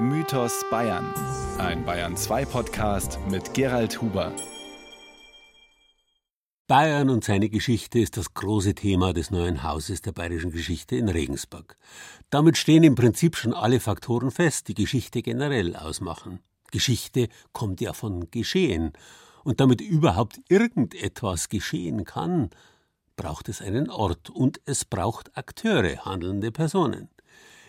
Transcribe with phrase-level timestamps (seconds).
[0.00, 1.12] Mythos Bayern.
[1.58, 4.32] Ein Bayern 2 Podcast mit Gerald Huber.
[6.68, 11.08] Bayern und seine Geschichte ist das große Thema des neuen Hauses der bayerischen Geschichte in
[11.08, 11.76] Regensburg.
[12.30, 16.38] Damit stehen im Prinzip schon alle Faktoren fest, die Geschichte generell ausmachen.
[16.70, 18.92] Geschichte kommt ja von Geschehen.
[19.42, 22.50] Und damit überhaupt irgendetwas geschehen kann,
[23.16, 27.08] braucht es einen Ort und es braucht Akteure, handelnde Personen.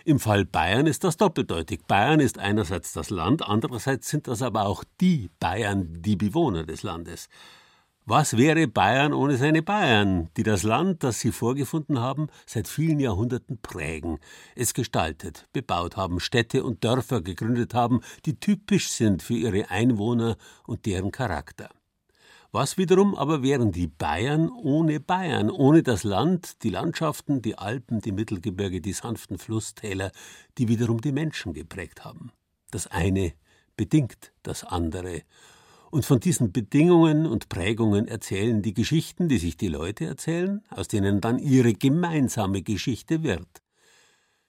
[0.10, 1.82] Im Fall Bayern ist das doppeldeutig.
[1.88, 6.82] Bayern ist einerseits das Land, andererseits sind das aber auch die Bayern, die Bewohner des
[6.82, 7.29] Landes.
[8.07, 13.00] Was wäre Bayern ohne seine Bayern, die das Land, das sie vorgefunden haben, seit vielen
[13.00, 14.18] Jahrhunderten prägen,
[14.56, 20.37] es gestaltet, bebaut haben, Städte und Dörfer gegründet haben, die typisch sind für ihre Einwohner
[20.65, 21.70] und deren Charakter.
[22.52, 28.02] Was wiederum aber wären die Bayern ohne Bayern, ohne das Land, die Landschaften, die Alpen,
[28.02, 30.12] die Mittelgebirge, die sanften Flusstäler,
[30.57, 32.31] die wiederum die Menschen geprägt haben.
[32.72, 33.34] Das eine
[33.78, 35.22] bedingt das andere.
[35.92, 40.88] Und von diesen Bedingungen und Prägungen erzählen die Geschichten, die sich die Leute erzählen, aus
[40.88, 43.62] denen dann ihre gemeinsame Geschichte wird.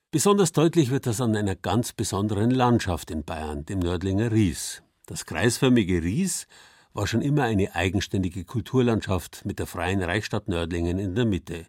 [0.09, 4.81] Besonders deutlich wird das an einer ganz besonderen Landschaft in Bayern, dem Nördlinger Ries.
[5.05, 6.47] Das kreisförmige Ries
[6.93, 11.67] war schon immer eine eigenständige Kulturlandschaft mit der freien Reichsstadt Nördlingen in der Mitte.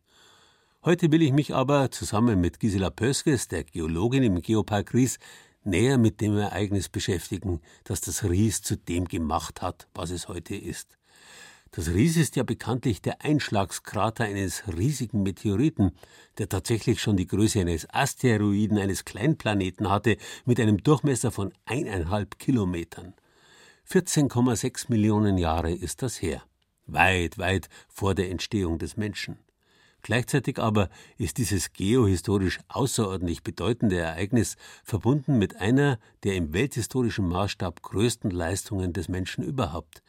[0.84, 5.18] Heute will ich mich aber zusammen mit Gisela Pöskes, der Geologin im Geopark Ries,
[5.62, 10.56] näher mit dem Ereignis beschäftigen, das das Ries zu dem gemacht hat, was es heute
[10.56, 10.98] ist.
[11.70, 15.92] Das Ries ist ja bekanntlich der Einschlagskrater eines riesigen Meteoriten,
[16.38, 22.38] der tatsächlich schon die Größe eines Asteroiden, eines Kleinplaneten hatte, mit einem Durchmesser von eineinhalb
[22.40, 23.14] Kilometern.
[23.92, 26.40] 14,6 Millionen Jahre ist das her.
[26.86, 29.36] Weit, weit vor der Entstehung des Menschen.
[30.00, 37.82] Gleichzeitig aber ist dieses geohistorisch außerordentlich bedeutende Ereignis verbunden mit einer der im welthistorischen Maßstab
[37.82, 40.02] größten Leistungen des Menschen überhaupt.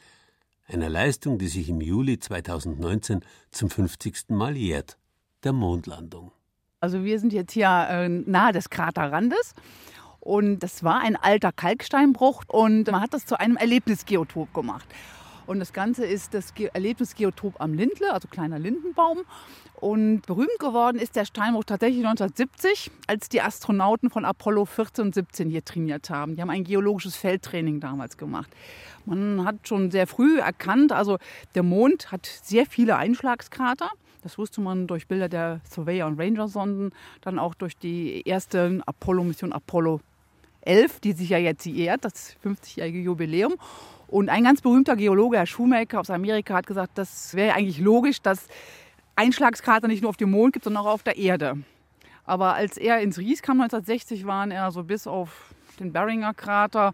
[0.65, 3.19] Einer Leistung, die sich im Juli 2019
[3.51, 4.29] zum 50.
[4.29, 4.97] Mal jährt,
[5.43, 6.31] der Mondlandung.
[6.79, 9.53] Also wir sind jetzt hier äh, nahe des Kraterrandes
[10.23, 14.87] und das war ein alter Kalksteinbruch und man hat das zu einem Erlebnisgeotop gemacht.
[15.45, 19.19] Und das Ganze ist das Erlebnisgeotop am Lindle, also kleiner Lindenbaum.
[19.75, 25.13] Und berühmt geworden ist der Steinbruch tatsächlich 1970, als die Astronauten von Apollo 14 und
[25.13, 26.37] 17 hier trainiert haben.
[26.37, 28.49] Die haben ein geologisches Feldtraining damals gemacht.
[29.03, 31.17] Man hat schon sehr früh erkannt, also
[31.55, 33.89] der Mond hat sehr viele Einschlagskrater.
[34.21, 39.51] Das wusste man durch Bilder der Surveyor- und Ranger-Sonden, dann auch durch die erste Apollo-Mission
[39.51, 39.99] Apollo
[40.65, 43.55] 11, die sich ja jetzt jährt, das 50-jährige Jubiläum.
[44.07, 48.21] Und ein ganz berühmter Geologe, Herr Schumacher aus Amerika, hat gesagt, das wäre eigentlich logisch,
[48.21, 48.47] dass
[49.15, 51.57] Einschlagskrater nicht nur auf dem Mond gibt, sondern auch auf der Erde.
[52.25, 56.93] Aber als er ins Ries kam 1960, waren er so bis auf den Beringer Krater,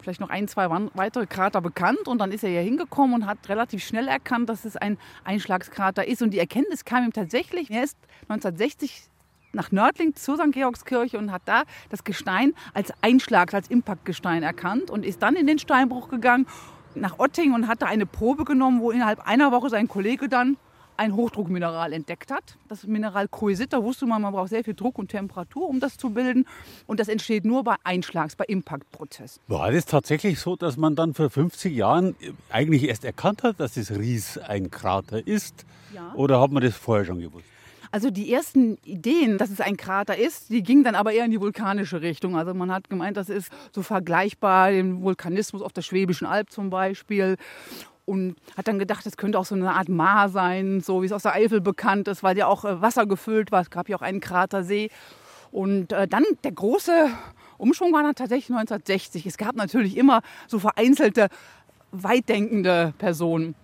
[0.00, 2.06] vielleicht noch ein, zwei weitere Krater bekannt.
[2.06, 6.06] Und dann ist er hier hingekommen und hat relativ schnell erkannt, dass es ein Einschlagskrater
[6.06, 6.22] ist.
[6.22, 7.70] Und die Erkenntnis kam ihm tatsächlich.
[7.70, 7.96] Er ist
[8.28, 9.08] 1960
[9.56, 10.52] nach Nördling zur St.
[10.52, 15.48] Georgskirche und hat da das Gestein als Einschlags-, als Impactgestein erkannt und ist dann in
[15.48, 16.46] den Steinbruch gegangen
[16.94, 20.56] nach Otting und hat da eine Probe genommen, wo innerhalb einer Woche sein Kollege dann
[20.96, 22.56] ein Hochdruckmineral entdeckt hat.
[22.68, 25.98] Das Mineral Coesit, da wusste man, man braucht sehr viel Druck und Temperatur, um das
[25.98, 26.46] zu bilden.
[26.86, 29.42] Und das entsteht nur bei Einschlags-, bei Impaktprozessen.
[29.46, 32.16] War das tatsächlich so, dass man dann vor 50 Jahren
[32.48, 35.66] eigentlich erst erkannt hat, dass das Ries ein Krater ist?
[35.92, 36.12] Ja.
[36.14, 37.46] Oder hat man das vorher schon gewusst?
[37.90, 41.30] Also die ersten Ideen, dass es ein Krater ist, die gingen dann aber eher in
[41.30, 42.36] die vulkanische Richtung.
[42.36, 46.70] Also man hat gemeint, das ist so vergleichbar dem Vulkanismus auf der Schwäbischen Alb zum
[46.70, 47.36] Beispiel.
[48.04, 51.12] Und hat dann gedacht, es könnte auch so eine Art Maar sein, so wie es
[51.12, 53.62] aus der Eifel bekannt ist, weil ja auch äh, Wasser gefüllt war.
[53.62, 54.90] Es gab ja auch einen Kratersee.
[55.50, 57.10] Und äh, dann der große
[57.58, 59.26] Umschwung war dann tatsächlich 1960.
[59.26, 61.28] Es gab natürlich immer so vereinzelte,
[61.90, 63.54] weitdenkende Personen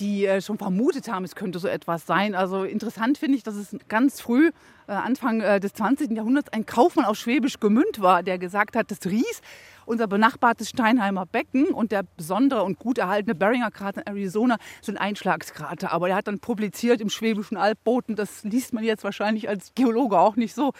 [0.00, 2.34] die äh, schon vermutet haben, es könnte so etwas sein.
[2.34, 4.50] Also interessant finde ich, dass es ganz früh,
[4.88, 6.10] äh, Anfang äh, des 20.
[6.12, 9.42] Jahrhunderts, ein Kaufmann aus Schwäbisch Gemünd war, der gesagt hat, das Ries,
[9.84, 14.98] unser benachbartes Steinheimer Becken und der besondere und gut erhaltene Beringer Krater in Arizona sind
[14.98, 15.92] Einschlagskrater.
[15.92, 20.18] Aber er hat dann publiziert im Schwäbischen Albboten, das liest man jetzt wahrscheinlich als Geologe
[20.18, 20.72] auch nicht so.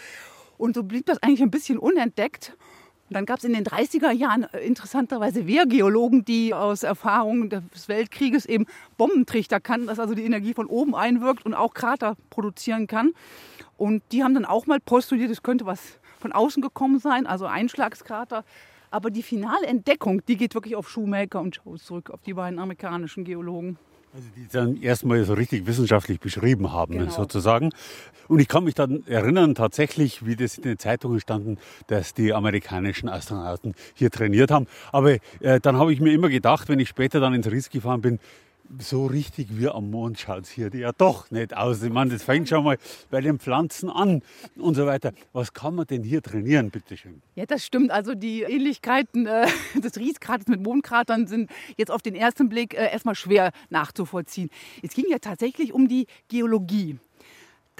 [0.56, 2.54] Und so blieb das eigentlich ein bisschen unentdeckt.
[3.10, 7.88] Und dann gab es in den 30er Jahren äh, interessanterweise Wehrgeologen, die aus Erfahrungen des
[7.88, 8.66] Weltkrieges eben
[8.98, 13.10] Bombentrichter kannten, dass also die Energie von oben einwirkt und auch Krater produzieren kann.
[13.76, 17.46] Und die haben dann auch mal postuliert, es könnte was von außen gekommen sein, also
[17.46, 18.44] Einschlagskrater.
[18.92, 22.60] Aber die finale Entdeckung, die geht wirklich auf Schumacher und Jones zurück, auf die beiden
[22.60, 23.76] amerikanischen Geologen.
[24.12, 27.10] Also die dann erstmal so richtig wissenschaftlich beschrieben haben, genau.
[27.10, 27.70] sozusagen.
[28.26, 32.32] Und ich kann mich dann erinnern, tatsächlich, wie das in den Zeitungen standen, dass die
[32.32, 34.66] amerikanischen Astronauten hier trainiert haben.
[34.90, 38.00] Aber äh, dann habe ich mir immer gedacht, wenn ich später dann ins Ries gefahren
[38.00, 38.18] bin,
[38.78, 41.82] so richtig wie am Mond schaut es hier ja doch nicht aus.
[41.82, 42.78] Ich meine, das fängt schon mal
[43.10, 44.22] bei den Pflanzen an
[44.56, 45.12] und so weiter.
[45.32, 47.22] Was kann man denn hier trainieren, bitteschön?
[47.34, 47.90] Ja, das stimmt.
[47.90, 49.46] Also die Ähnlichkeiten äh,
[49.82, 54.50] des Rieskraters mit Mondkratern sind jetzt auf den ersten Blick äh, erstmal schwer nachzuvollziehen.
[54.82, 56.98] Es ging ja tatsächlich um die Geologie.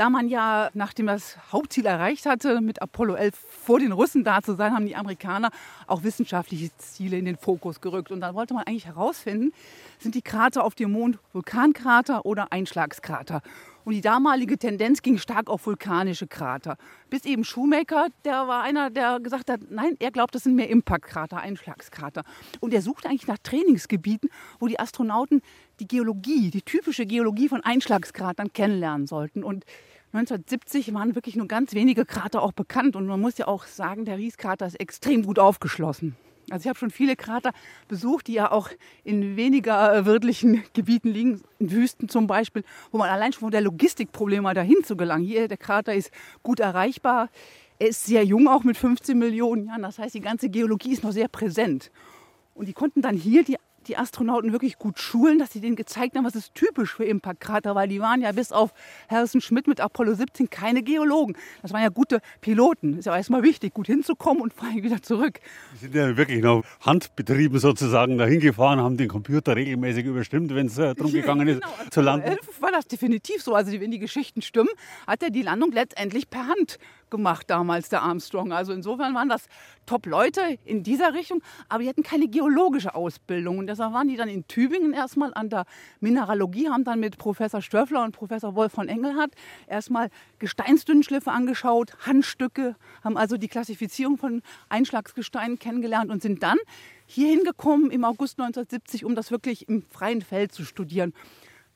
[0.01, 4.41] Da man ja, nachdem das Hauptziel erreicht hatte, mit Apollo 11 vor den Russen da
[4.41, 5.51] zu sein, haben die Amerikaner
[5.87, 8.11] auch wissenschaftliche Ziele in den Fokus gerückt.
[8.11, 9.53] Und dann wollte man eigentlich herausfinden,
[9.99, 13.43] sind die Krater auf dem Mond Vulkankrater oder Einschlagskrater?
[13.91, 16.77] Und die damalige Tendenz ging stark auf vulkanische Krater.
[17.09, 20.71] Bis eben Shoemaker, der war einer, der gesagt hat, nein, er glaubt, das sind mehr
[20.71, 22.23] Impactkrater, Einschlagskrater.
[22.61, 25.43] Und er suchte eigentlich nach Trainingsgebieten, wo die Astronauten
[25.81, 29.43] die Geologie, die typische Geologie von Einschlagskratern kennenlernen sollten.
[29.43, 29.65] Und
[30.13, 32.95] 1970 waren wirklich nur ganz wenige Krater auch bekannt.
[32.95, 36.15] Und man muss ja auch sagen, der Rieskrater ist extrem gut aufgeschlossen.
[36.51, 37.53] Also ich habe schon viele Krater
[37.89, 38.69] besucht, die ja auch
[39.05, 43.51] in weniger äh, wirtlichen Gebieten liegen, in Wüsten zum Beispiel, wo man allein schon von
[43.51, 45.25] der Logistik Probleme hat, dahin zu gelangen.
[45.25, 46.11] Hier, der Krater ist
[46.43, 47.29] gut erreichbar.
[47.79, 49.83] Er ist sehr jung, auch mit 15 Millionen Jahren.
[49.83, 51.91] Das heißt, die ganze Geologie ist noch sehr präsent.
[52.55, 53.57] Und die konnten dann hier die
[53.91, 57.75] die Astronauten wirklich gut schulen, dass sie denen gezeigt haben, was ist typisch für Impactkrater,
[57.75, 58.73] weil die waren ja bis auf
[59.09, 61.35] Harrison Schmidt mit Apollo 17 keine Geologen.
[61.61, 62.99] Das waren ja gute Piloten.
[62.99, 65.41] Ist ja erstmal wichtig, gut hinzukommen und vor allem wieder zurück.
[65.75, 70.67] Die sind ja wirklich noch handbetrieben sozusagen dahin gefahren, haben den Computer regelmäßig überstimmt, wenn
[70.67, 71.91] es äh, darum gegangen ist, genau.
[71.91, 72.37] zu landen.
[72.61, 73.57] War das definitiv so.
[73.57, 74.71] Also wenn die Geschichten stimmen,
[75.09, 76.79] hat er die Landung letztendlich per Hand
[77.11, 78.53] gemacht damals, der Armstrong.
[78.53, 79.47] Also insofern waren das
[79.87, 83.59] Top-Leute in dieser Richtung, aber die hatten keine geologische Ausbildung.
[83.59, 85.65] Und deshalb waren die dann in Tübingen erstmal an der
[86.01, 89.33] Mineralogie, haben dann mit Professor Stöffler und Professor Wolf von Engelhardt
[89.67, 96.59] erstmal Gesteinsdünnschliffe angeschaut, Handstücke, haben also die Klassifizierung von Einschlagsgesteinen kennengelernt und sind dann
[97.07, 101.13] hier hingekommen im August 1970, um das wirklich im freien Feld zu studieren.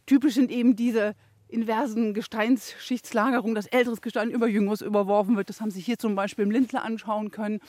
[0.07, 1.15] Typisch sind eben diese
[1.55, 5.49] inversen Gesteinsschichtslagerung, dass älteres Gestein über jüngeres überworfen wird.
[5.49, 7.61] Das haben Sie hier zum Beispiel im Lindler anschauen können.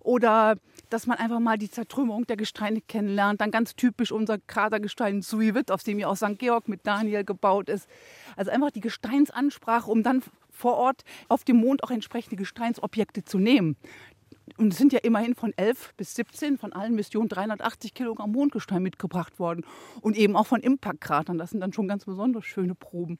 [0.00, 0.56] Oder
[0.90, 3.40] dass man einfach mal die Zertrümmerung der Gesteine kennenlernt.
[3.40, 6.38] Dann ganz typisch unser Kratergestein Suivit, auf dem ja auch St.
[6.38, 7.88] Georg mit Daniel gebaut ist.
[8.36, 13.38] Also einfach die Gesteinsansprache, um dann vor Ort auf dem Mond auch entsprechende Gesteinsobjekte zu
[13.38, 13.76] nehmen
[14.56, 18.82] und es sind ja immerhin von 11 bis 17 von allen Missionen 380 Kilogramm Mondgestein
[18.82, 19.64] mitgebracht worden.
[20.00, 21.38] Und eben auch von Impactkratern.
[21.38, 23.18] Das sind dann schon ganz besonders schöne Proben.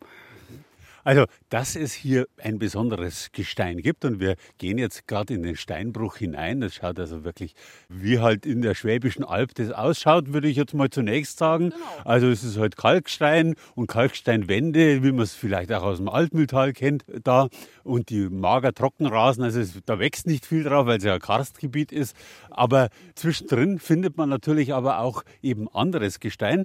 [1.04, 5.56] Also, dass es hier ein besonderes Gestein gibt und wir gehen jetzt gerade in den
[5.56, 6.60] Steinbruch hinein.
[6.60, 7.54] Das schaut also wirklich
[7.88, 11.70] wie halt in der Schwäbischen Alb das ausschaut, würde ich jetzt mal zunächst sagen.
[11.70, 11.84] Genau.
[12.04, 16.72] Also es ist halt Kalkstein und Kalksteinwände, wie man es vielleicht auch aus dem Altmühltal
[16.72, 17.48] kennt, da.
[17.82, 21.20] Und die mager Trockenrasen, also es, da wächst nicht viel drauf, weil es ja ein
[21.20, 22.16] Karstgebiet ist.
[22.50, 26.64] Aber zwischendrin findet man natürlich aber auch eben anderes Gestein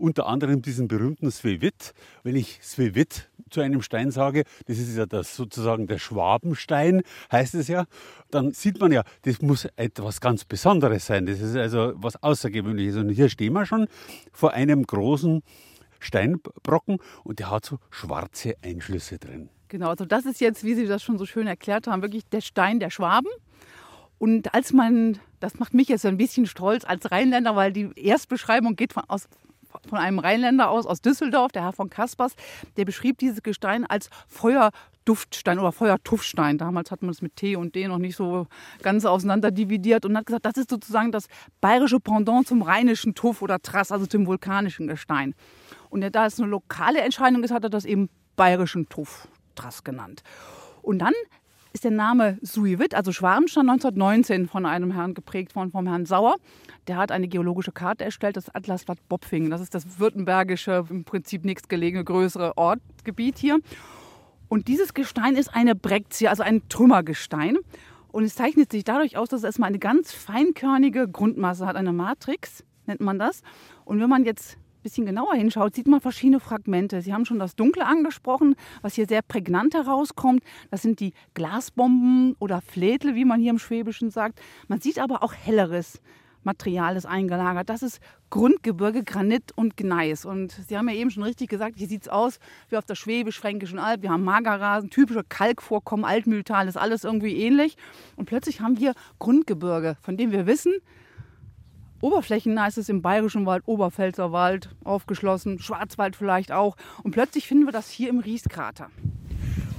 [0.00, 1.94] unter anderem diesen berühmten Svevit.
[2.22, 7.54] Wenn ich Svevit zu einem Stein sage, das ist ja das sozusagen der Schwabenstein, heißt
[7.54, 7.84] es ja,
[8.30, 11.26] dann sieht man ja, das muss etwas ganz Besonderes sein.
[11.26, 12.96] Das ist also was Außergewöhnliches.
[12.96, 13.88] Und hier stehen wir schon
[14.32, 15.42] vor einem großen
[15.98, 19.50] Steinbrocken und der hat so schwarze Einschlüsse drin.
[19.68, 22.40] Genau, also das ist jetzt, wie Sie das schon so schön erklärt haben, wirklich der
[22.40, 23.28] Stein der Schwaben.
[24.18, 28.76] Und als man, das macht mich jetzt ein bisschen stolz als Rheinländer, weil die Erstbeschreibung
[28.76, 29.28] geht von, aus,
[29.88, 32.34] von einem Rheinländer aus, aus Düsseldorf, der Herr von Kaspers,
[32.76, 36.58] der beschrieb dieses Gestein als Feuerduftstein oder Feuertuffstein.
[36.58, 38.46] Damals hat man es mit T und D noch nicht so
[38.82, 41.26] ganz auseinander dividiert und hat gesagt, das ist sozusagen das
[41.60, 45.34] bayerische Pendant zum rheinischen Tuff oder Trass, also zum vulkanischen Gestein.
[45.88, 50.22] Und da es eine lokale Entscheidung ist, hat er das eben bayerischen Tuff, Trass genannt.
[50.82, 51.12] Und dann
[51.72, 56.36] ist der Name Suivit, also Schwabenstein, 1919 von einem Herrn geprägt worden, vom Herrn Sauer.
[56.88, 59.50] Der hat eine geologische Karte erstellt, das Atlasblatt Bopfingen.
[59.50, 63.58] Das ist das württembergische, im Prinzip nächstgelegene größere Ortgebiet hier.
[64.48, 67.56] Und dieses Gestein ist eine Brekzie, also ein Trümmergestein.
[68.08, 71.92] Und es zeichnet sich dadurch aus, dass es erstmal eine ganz feinkörnige Grundmasse hat, eine
[71.92, 73.42] Matrix nennt man das.
[73.84, 77.02] Und wenn man jetzt bisschen genauer hinschaut, sieht man verschiedene Fragmente.
[77.02, 80.42] Sie haben schon das Dunkle angesprochen, was hier sehr prägnant herauskommt.
[80.70, 84.40] Das sind die Glasbomben oder Flädel, wie man hier im Schwäbischen sagt.
[84.68, 86.00] Man sieht aber auch helleres
[86.42, 87.68] Material ist eingelagert.
[87.68, 90.24] Das ist Grundgebirge, Granit und Gneis.
[90.24, 92.94] Und Sie haben ja eben schon richtig gesagt, hier sieht es aus wie auf der
[92.94, 94.02] Schwäbisch-Fränkischen Alb.
[94.02, 97.76] Wir haben Magerrasen, typische Kalkvorkommen, Altmühltal, ist alles irgendwie ähnlich.
[98.16, 100.72] Und plötzlich haben wir Grundgebirge, von dem wir wissen,
[102.00, 106.76] oberflächennah ist es im Bayerischen Wald, Oberpfälzer Wald aufgeschlossen, Schwarzwald vielleicht auch.
[107.02, 108.88] Und plötzlich finden wir das hier im Rieskrater.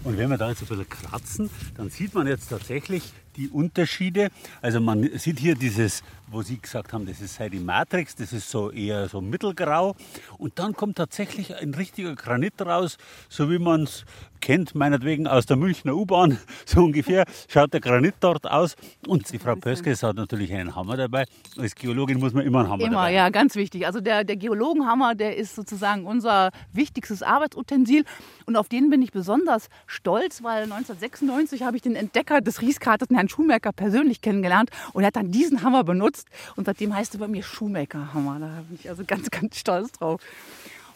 [0.03, 4.29] Und wenn wir da jetzt ein bisschen kratzen, dann sieht man jetzt tatsächlich die Unterschiede.
[4.61, 8.49] Also man sieht hier dieses, wo Sie gesagt haben, das ist die Matrix, das ist
[8.49, 9.95] so eher so mittelgrau.
[10.37, 12.97] Und dann kommt tatsächlich ein richtiger Granit raus,
[13.29, 14.05] so wie man es
[14.41, 18.75] kennt, meinetwegen aus der Münchner U-Bahn, so ungefähr schaut der Granit dort aus.
[19.07, 21.25] Und die Frau Pöskes hat natürlich einen Hammer dabei.
[21.57, 23.85] Als Geologin muss man immer einen Hammer immer, dabei Immer, ja, ganz wichtig.
[23.85, 28.03] Also der, der Geologenhammer, der ist sozusagen unser wichtigstes Arbeitsutensil.
[28.45, 33.09] Und auf den bin ich besonders stolz, weil 1996 habe ich den Entdecker des Rieskraters,
[33.09, 34.69] den Herrn Schumacher, persönlich kennengelernt.
[34.93, 36.27] Und er hat dann diesen Hammer benutzt.
[36.55, 38.39] Und seitdem heißt er bei mir Schumacher-Hammer.
[38.39, 40.21] Da bin ich also ganz, ganz stolz drauf.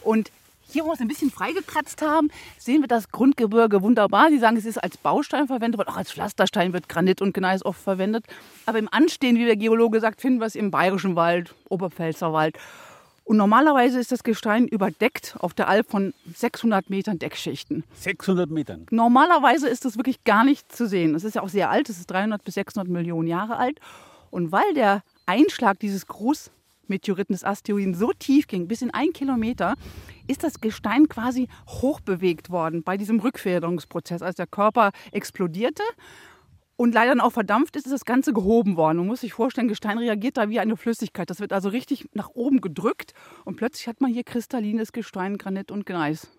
[0.02, 0.32] Und
[0.68, 4.30] hier, wo wir es ein bisschen freigekratzt haben, sehen wir das Grundgebirge wunderbar.
[4.30, 7.64] Sie sagen, es ist als Baustein verwendet worden, auch als Pflasterstein wird Granit und Gneis
[7.64, 8.26] oft verwendet.
[8.66, 12.58] Aber im Anstehen, wie der Geologe sagt, finden wir es im Bayerischen Wald, Oberpfälzer Wald.
[13.26, 17.84] Und normalerweise ist das Gestein überdeckt auf der Alp von 600 Metern Deckschichten.
[17.96, 18.86] 600 Metern?
[18.92, 21.16] Normalerweise ist das wirklich gar nicht zu sehen.
[21.16, 23.80] Es ist ja auch sehr alt, es ist 300 bis 600 Millionen Jahre alt.
[24.30, 29.74] Und weil der Einschlag dieses Großmeteoriten des Asteroiden so tief ging, bis in ein Kilometer,
[30.28, 35.82] ist das Gestein quasi hochbewegt worden bei diesem Rückfederungsprozess, als der Körper explodierte.
[36.78, 38.98] Und leider dann auch verdampft ist, ist das Ganze gehoben worden.
[38.98, 41.30] Man muss sich vorstellen, Gestein reagiert da wie eine Flüssigkeit.
[41.30, 43.14] Das wird also richtig nach oben gedrückt
[43.46, 46.30] und plötzlich hat man hier kristallines Gestein, Granit und Gneis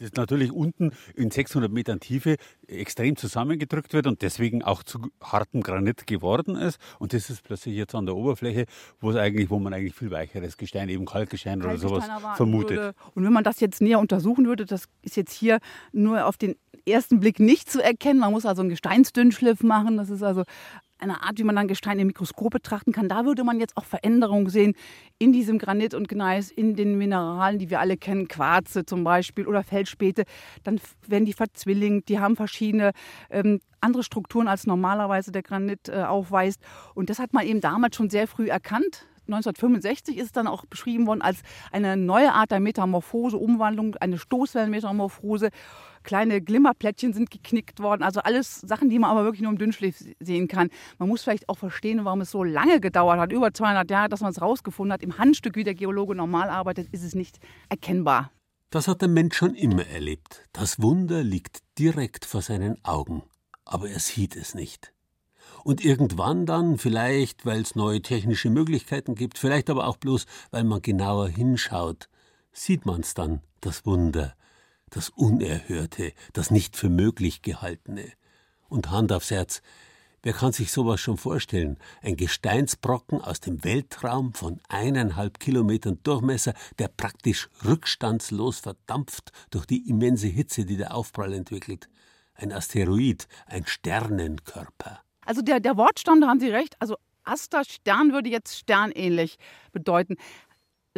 [0.00, 5.62] das natürlich unten in 600 Metern Tiefe extrem zusammengedrückt wird und deswegen auch zu hartem
[5.62, 6.78] Granit geworden ist.
[6.98, 8.66] Und das ist plötzlich jetzt an der Oberfläche,
[9.00, 12.76] wo es eigentlich, wo man eigentlich viel weicheres Gestein, eben Kalkgestein oder sowas vermutet.
[12.76, 12.94] Würde.
[13.14, 15.58] Und wenn man das jetzt näher untersuchen würde, das ist jetzt hier
[15.92, 18.20] nur auf den ersten Blick nicht zu erkennen.
[18.20, 19.96] Man muss also einen Gesteinsdünnschliff machen.
[19.96, 20.44] Das ist also
[21.00, 23.08] eine Art, wie man dann Gestein im Mikroskop betrachten kann.
[23.08, 24.74] Da würde man jetzt auch Veränderungen sehen
[25.18, 29.46] in diesem Granit und Gneis, in den Mineralen, die wir alle kennen, Quarze zum Beispiel
[29.46, 30.24] oder Feldspäte.
[30.64, 32.92] Dann werden die verzwillingt, die haben verschiedene
[33.30, 36.60] ähm, andere Strukturen, als normalerweise der Granit äh, aufweist.
[36.94, 39.06] Und das hat man eben damals schon sehr früh erkannt.
[39.32, 41.40] 1965 ist es dann auch beschrieben worden als
[41.72, 45.50] eine neue Art der Metamorphose, Umwandlung, eine Stoßwellenmetamorphose
[46.02, 48.02] kleine Glimmerplättchen sind geknickt worden.
[48.02, 50.70] Also alles Sachen, die man aber wirklich nur im Dünnschliff sehen kann.
[50.98, 54.20] Man muss vielleicht auch verstehen, warum es so lange gedauert hat, über 200 Jahre, dass
[54.20, 55.02] man es rausgefunden hat.
[55.02, 58.30] Im Handstück, wie der Geologe normal arbeitet, ist es nicht erkennbar.
[58.70, 60.46] Das hat der Mensch schon immer erlebt.
[60.52, 63.24] Das Wunder liegt direkt vor seinen Augen,
[63.64, 64.92] aber er sieht es nicht.
[65.64, 70.64] Und irgendwann dann, vielleicht weil es neue technische Möglichkeiten gibt, vielleicht aber auch bloß, weil
[70.64, 72.08] man genauer hinschaut,
[72.52, 74.34] sieht man es dann, das Wunder,
[74.90, 78.12] das Unerhörte, das nicht für möglich gehaltene.
[78.68, 79.62] Und Hand aufs Herz,
[80.22, 81.78] wer kann sich sowas schon vorstellen?
[82.02, 89.88] Ein Gesteinsbrocken aus dem Weltraum von eineinhalb Kilometern Durchmesser, der praktisch rückstandslos verdampft durch die
[89.88, 91.88] immense Hitze, die der Aufprall entwickelt.
[92.34, 95.02] Ein Asteroid, ein Sternenkörper.
[95.30, 96.74] Also der, der Wortstamm, da haben Sie recht.
[96.80, 99.36] Also Aster Stern würde jetzt sternähnlich
[99.70, 100.16] bedeuten.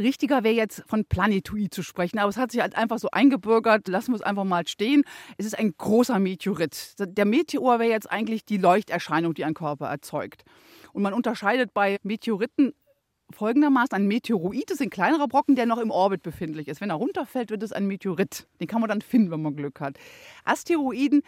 [0.00, 3.88] Richtiger wäre jetzt von Planetoid zu sprechen, aber es hat sich halt einfach so eingebürgert.
[3.88, 5.02] Lassen wir es einfach mal stehen.
[5.36, 6.94] Es ist ein großer Meteorit.
[6.98, 10.44] Der Meteor wäre jetzt eigentlich die Leuchterscheinung, die ein Körper erzeugt.
[10.94, 12.72] Und man unterscheidet bei Meteoriten
[13.32, 16.80] folgendermaßen: Ein Meteoroid ist ein kleinerer Brocken, der noch im Orbit befindlich ist.
[16.80, 18.46] Wenn er runterfällt, wird es ein Meteorit.
[18.62, 19.98] Den kann man dann finden, wenn man Glück hat.
[20.46, 21.20] Asteroiden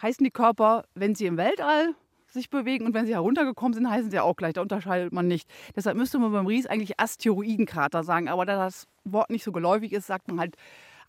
[0.00, 1.94] heißen die Körper, wenn sie im Weltall
[2.38, 4.54] sich bewegen und wenn sie heruntergekommen sind, heißen sie auch gleich.
[4.54, 5.48] Da unterscheidet man nicht.
[5.76, 8.28] Deshalb müsste man beim Ries eigentlich Asteroidenkrater sagen.
[8.28, 10.56] Aber da das Wort nicht so geläufig ist, sagt man halt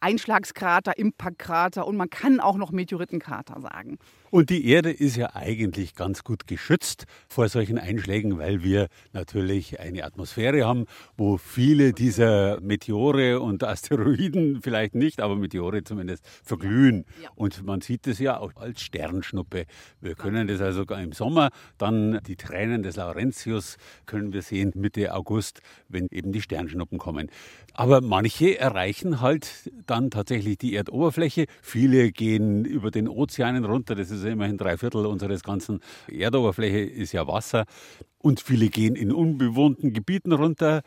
[0.02, 3.98] Einschlagskrater, Impactkrater und man kann auch noch Meteoritenkrater sagen.
[4.32, 9.80] Und die Erde ist ja eigentlich ganz gut geschützt vor solchen Einschlägen, weil wir natürlich
[9.80, 10.86] eine Atmosphäre haben,
[11.18, 17.06] wo viele dieser Meteore und Asteroiden vielleicht nicht, aber Meteore zumindest verglühen.
[17.24, 17.30] Ja.
[17.36, 19.66] Und man sieht es ja auch als Sternschnuppe.
[20.00, 25.14] Wir können das also im Sommer, dann die Tränen des Laurentius können wir sehen Mitte
[25.14, 27.30] August, wenn eben die Sternschnuppen kommen.
[27.74, 31.46] Aber manche erreichen halt dann tatsächlich die Erdoberfläche.
[31.62, 33.96] Viele gehen über den Ozeanen runter.
[33.96, 37.66] Das ist ist immerhin drei Viertel unseres ganzen Erdoberfläche ist ja Wasser.
[38.20, 40.82] Und viele gehen in unbewohnten Gebieten runter.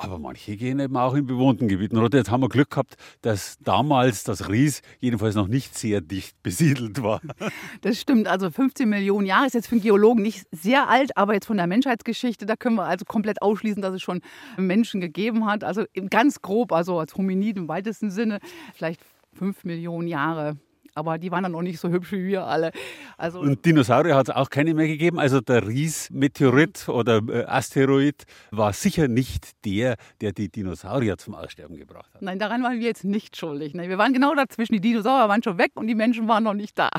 [0.00, 2.18] Aber manche gehen eben auch in bewohnten Gebieten runter.
[2.18, 7.02] Jetzt haben wir Glück gehabt, dass damals das Ries jedenfalls noch nicht sehr dicht besiedelt
[7.02, 7.20] war.
[7.80, 8.28] Das stimmt.
[8.28, 11.56] Also 15 Millionen Jahre ist jetzt für einen Geologen nicht sehr alt, aber jetzt von
[11.56, 14.20] der Menschheitsgeschichte, da können wir also komplett ausschließen, dass es schon
[14.56, 15.64] Menschen gegeben hat.
[15.64, 18.38] Also ganz grob, also als Hominid im weitesten Sinne,
[18.74, 19.00] vielleicht
[19.34, 20.56] 5 Millionen Jahre
[20.98, 22.72] aber die waren dann auch nicht so hübsch wie wir alle.
[23.16, 25.18] Also und Dinosaurier hat es auch keine mehr gegeben.
[25.18, 31.76] Also der Ries-Meteorit oder äh, Asteroid war sicher nicht der, der die Dinosaurier zum Aussterben
[31.76, 32.22] gebracht hat.
[32.22, 33.74] Nein, daran waren wir jetzt nicht schuldig.
[33.74, 33.88] Ne?
[33.88, 34.72] Wir waren genau dazwischen.
[34.72, 36.90] Die Dinosaurier waren schon weg und die Menschen waren noch nicht da.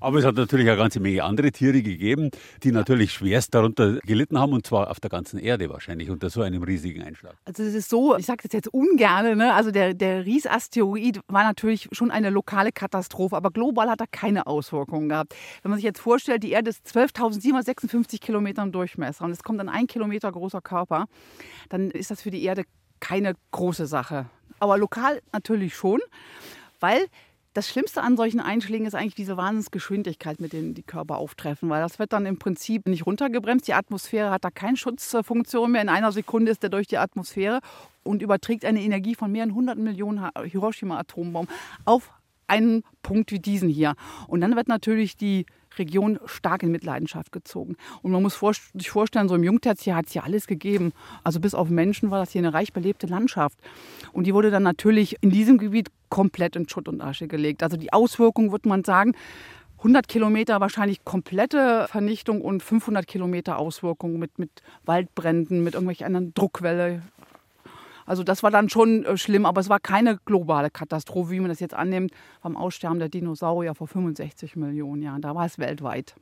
[0.00, 2.30] Aber es hat natürlich eine ganze Menge andere Tiere gegeben,
[2.62, 6.42] die natürlich schwerst darunter gelitten haben und zwar auf der ganzen Erde wahrscheinlich unter so
[6.42, 7.36] einem riesigen Einschlag.
[7.44, 9.52] Also es ist so, ich sage das jetzt ungern, ne?
[9.52, 14.46] also der, der Ries-Asteroid war natürlich schon eine lokale Katastrophe, aber global hat er keine
[14.46, 15.34] Auswirkungen gehabt.
[15.62, 19.60] Wenn man sich jetzt vorstellt, die Erde ist 12.756 Kilometer im Durchmesser und es kommt
[19.60, 21.06] dann ein Kilometer großer Körper,
[21.68, 22.64] dann ist das für die Erde
[23.00, 24.26] keine große Sache.
[24.60, 26.00] Aber lokal natürlich schon,
[26.80, 27.06] weil
[27.52, 31.82] das Schlimmste an solchen Einschlägen ist eigentlich diese Wahnsinnsgeschwindigkeit, mit denen die Körper auftreffen, weil
[31.82, 33.66] das wird dann im Prinzip nicht runtergebremst.
[33.66, 35.82] Die Atmosphäre hat da keine Schutzfunktion mehr.
[35.82, 37.60] In einer Sekunde ist er durch die Atmosphäre
[38.04, 41.52] und überträgt eine Energie von mehreren hundert Millionen Hiroshima-Atombomben
[41.84, 42.12] auf
[42.46, 43.94] einen Punkt wie diesen hier.
[44.26, 45.46] Und dann wird natürlich die
[45.78, 47.76] Region stark in Mitleidenschaft gezogen.
[48.02, 48.40] Und man muss
[48.74, 50.92] sich vorstellen, so im Jungtertiär hat es ja alles gegeben.
[51.22, 53.58] Also bis auf Menschen war das hier eine reich belebte Landschaft.
[54.12, 57.62] Und die wurde dann natürlich in diesem Gebiet komplett in Schutt und Asche gelegt.
[57.62, 59.14] Also die Auswirkungen, würde man sagen,
[59.78, 64.50] 100 Kilometer wahrscheinlich komplette Vernichtung und 500 Kilometer Auswirkungen mit, mit
[64.84, 67.00] Waldbränden, mit irgendwelchen anderen Druckwelle,
[68.10, 71.48] also das war dann schon äh, schlimm, aber es war keine globale Katastrophe, wie man
[71.48, 72.10] das jetzt annimmt,
[72.42, 75.22] beim Aussterben der Dinosaurier vor 65 Millionen Jahren.
[75.22, 76.16] Da war es weltweit.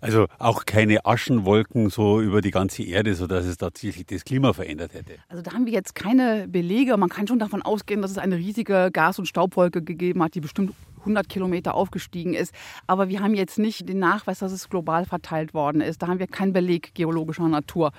[0.00, 4.94] Also auch keine Aschenwolken so über die ganze Erde, sodass es tatsächlich das Klima verändert
[4.94, 5.14] hätte.
[5.28, 6.96] Also da haben wir jetzt keine Belege.
[6.96, 10.40] Man kann schon davon ausgehen, dass es eine riesige Gas- und Staubwolke gegeben hat, die
[10.40, 12.54] bestimmt 100 Kilometer aufgestiegen ist.
[12.86, 16.02] Aber wir haben jetzt nicht den Nachweis, dass es global verteilt worden ist.
[16.02, 17.92] Da haben wir keinen Beleg geologischer Natur.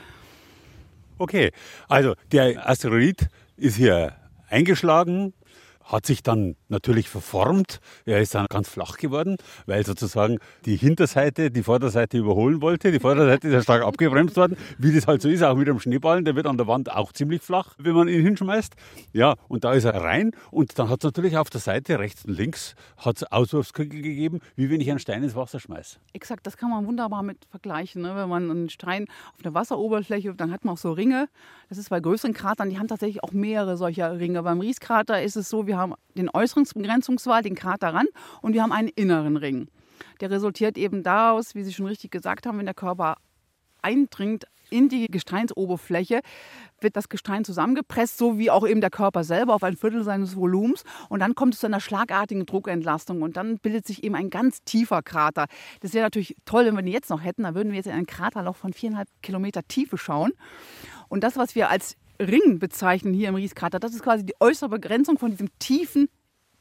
[1.17, 1.51] Okay,
[1.87, 4.15] also der Asteroid ist hier
[4.49, 5.33] eingeschlagen,
[5.85, 7.79] hat sich dann natürlich verformt.
[8.05, 12.91] Er ist dann ganz flach geworden, weil sozusagen die Hinterseite die Vorderseite überholen wollte.
[12.91, 15.79] Die Vorderseite ist ja stark abgebremst worden, wie das halt so ist, auch mit dem
[15.79, 16.25] Schneeballen.
[16.25, 18.73] Der wird an der Wand auch ziemlich flach, wenn man ihn hinschmeißt.
[19.13, 20.31] Ja, und da ist er rein.
[20.51, 24.69] Und dann hat es natürlich auf der Seite rechts und links hat's Auswurfskügel gegeben, wie
[24.69, 25.99] wenn ich einen Stein ins Wasser schmeiße.
[26.13, 28.01] Exakt, das kann man wunderbar mit vergleichen.
[28.01, 28.15] Ne?
[28.15, 31.29] Wenn man einen Stein auf der Wasseroberfläche, dann hat man auch so Ringe.
[31.69, 34.41] Das ist bei größeren Kratern, die haben tatsächlich auch mehrere solcher Ringe.
[34.43, 38.07] Beim Rieskrater ist es so, wir haben den äußeren Begrenzungswall, den Krater ran
[38.41, 39.67] und wir haben einen inneren Ring.
[40.21, 43.17] Der resultiert eben daraus, wie Sie schon richtig gesagt haben, wenn der Körper
[43.81, 46.21] eindringt in die Gesteinsoberfläche,
[46.81, 50.35] wird das Gestein zusammengepresst, so wie auch eben der Körper selber auf ein Viertel seines
[50.35, 50.83] Volumens.
[51.09, 54.63] Und dann kommt es zu einer schlagartigen Druckentlastung und dann bildet sich eben ein ganz
[54.63, 55.45] tiefer Krater.
[55.81, 57.43] Das wäre natürlich toll, wenn wir den jetzt noch hätten.
[57.43, 60.31] Da würden wir jetzt in ein Kraterloch von viereinhalb Kilometer Tiefe schauen.
[61.07, 64.69] Und das, was wir als Ring bezeichnen hier im Rieskrater, das ist quasi die äußere
[64.69, 66.07] Begrenzung von diesem tiefen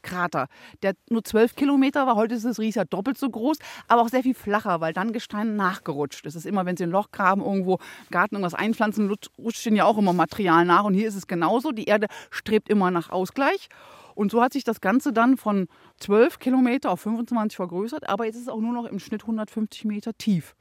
[0.01, 0.47] Krater,
[0.83, 2.15] der nur zwölf Kilometer war.
[2.15, 5.11] Heute ist das Ries ja doppelt so groß, aber auch sehr viel flacher, weil dann
[5.11, 6.35] Gestein nachgerutscht ist.
[6.35, 7.79] Es ist immer, wenn Sie ein Loch graben, irgendwo
[8.11, 10.83] Garten irgendwas einpflanzen, rutscht Ihnen ja auch immer Material nach.
[10.83, 11.71] Und hier ist es genauso.
[11.71, 13.67] Die Erde strebt immer nach Ausgleich.
[14.13, 18.35] Und so hat sich das Ganze dann von 12 Kilometer auf 25 vergrößert, aber jetzt
[18.35, 20.55] ist es auch nur noch im Schnitt 150 Meter tief.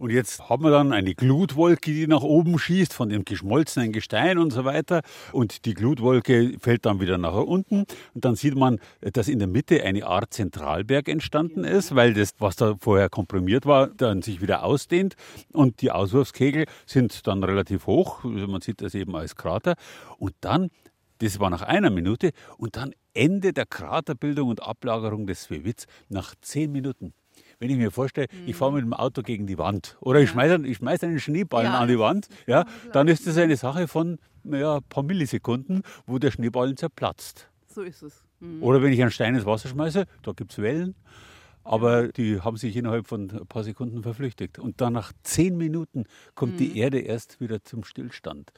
[0.00, 4.38] Und jetzt haben wir dann eine Glutwolke, die nach oben schießt von dem geschmolzenen Gestein
[4.38, 5.02] und so weiter.
[5.30, 7.84] Und die Glutwolke fällt dann wieder nach unten.
[8.14, 12.30] Und dann sieht man, dass in der Mitte eine Art Zentralberg entstanden ist, weil das,
[12.38, 15.16] was da vorher komprimiert war, dann sich wieder ausdehnt.
[15.52, 18.24] Und die Auswurfskegel sind dann relativ hoch.
[18.24, 19.74] Also man sieht das eben als Krater.
[20.16, 20.70] Und dann
[21.18, 26.34] das war nach einer Minute und dann Ende der Kraterbildung und Ablagerung des Swewitz nach
[26.40, 27.12] zehn Minuten
[27.60, 28.48] wenn ich mir vorstelle, mhm.
[28.48, 31.72] ich fahre mit dem Auto gegen die Wand oder ich schmeiße, ich schmeiße einen Schneeballen
[31.72, 31.78] ja.
[31.78, 36.18] an die Wand, ja, dann ist das eine Sache von naja, ein paar Millisekunden, wo
[36.18, 37.48] der Schneeballen zerplatzt.
[37.66, 38.24] So ist es.
[38.40, 38.62] Mhm.
[38.62, 40.94] Oder wenn ich einen Stein ins Wasser schmeiße, da gibt es Wellen.
[41.62, 44.58] Aber die haben sich innerhalb von ein paar Sekunden verflüchtigt.
[44.58, 46.58] Und dann nach zehn Minuten kommt mhm.
[46.58, 48.50] die Erde erst wieder zum Stillstand.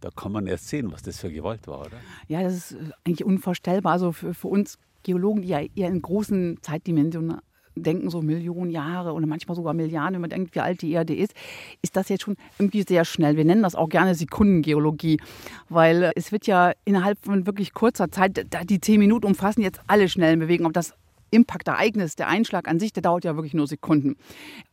[0.00, 1.96] Da kann man erst sehen, was das für Gewalt war, oder?
[2.26, 3.92] Ja, das ist eigentlich unvorstellbar.
[3.92, 7.38] Also für, für uns Geologen, die ja eher in großen Zeitdimensionen
[7.82, 11.14] denken, so Millionen Jahre oder manchmal sogar Milliarden, wenn man denkt, wie alt die Erde
[11.14, 11.34] ist,
[11.82, 13.36] ist das jetzt schon irgendwie sehr schnell.
[13.36, 15.20] Wir nennen das auch gerne Sekundengeologie,
[15.68, 20.08] weil es wird ja innerhalb von wirklich kurzer Zeit, die zehn Minuten umfassen jetzt alle
[20.08, 20.94] schnellen Bewegungen, ob das
[21.30, 24.16] Impactereignis, der Einschlag an sich, der dauert ja wirklich nur Sekunden.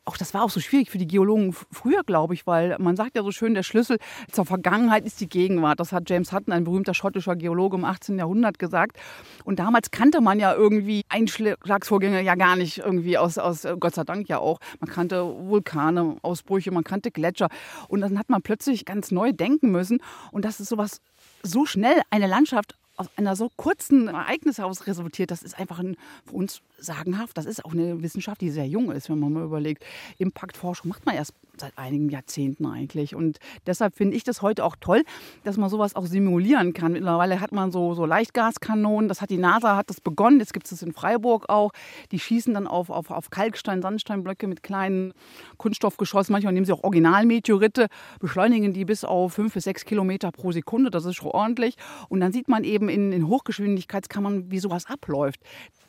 [0.05, 3.15] Auch das war auch so schwierig für die Geologen früher, glaube ich, weil man sagt
[3.15, 3.97] ja so schön, der Schlüssel
[4.31, 5.79] zur Vergangenheit ist die Gegenwart.
[5.79, 8.19] Das hat James Hutton, ein berühmter schottischer Geologe im 18.
[8.19, 8.97] Jahrhundert gesagt.
[9.43, 14.03] Und damals kannte man ja irgendwie Einschlagsvorgänge ja gar nicht irgendwie aus, aus Gott sei
[14.03, 14.59] Dank ja auch.
[14.79, 17.49] Man kannte Vulkane, Ausbrüche, man kannte Gletscher.
[17.87, 20.01] Und dann hat man plötzlich ganz neu denken müssen.
[20.31, 21.01] Und das ist sowas
[21.41, 25.97] so schnell eine Landschaft aus einer so kurzen Ereignis heraus resultiert, das ist einfach ein,
[26.25, 27.37] für uns sagenhaft.
[27.37, 29.85] Das ist auch eine Wissenschaft, die sehr jung ist, wenn man mal überlegt.
[30.17, 33.15] Impaktforschung macht man erst seit einigen Jahrzehnten eigentlich.
[33.15, 35.03] Und deshalb finde ich das heute auch toll,
[35.43, 36.93] dass man sowas auch simulieren kann.
[36.93, 40.65] Mittlerweile hat man so, so Leichtgaskanonen, das hat die NASA hat das begonnen, jetzt gibt
[40.65, 41.71] es das in Freiburg auch.
[42.11, 45.13] Die schießen dann auf, auf, auf Kalkstein, Sandsteinblöcke mit kleinen
[45.57, 46.33] Kunststoffgeschossen.
[46.33, 47.87] Manchmal nehmen sie auch Originalmeteorite,
[48.19, 50.91] beschleunigen die bis auf fünf bis sechs Kilometer pro Sekunde.
[50.91, 51.75] Das ist schon ordentlich.
[52.09, 55.39] Und dann sieht man eben in, in Hochgeschwindigkeitskammern, wie sowas abläuft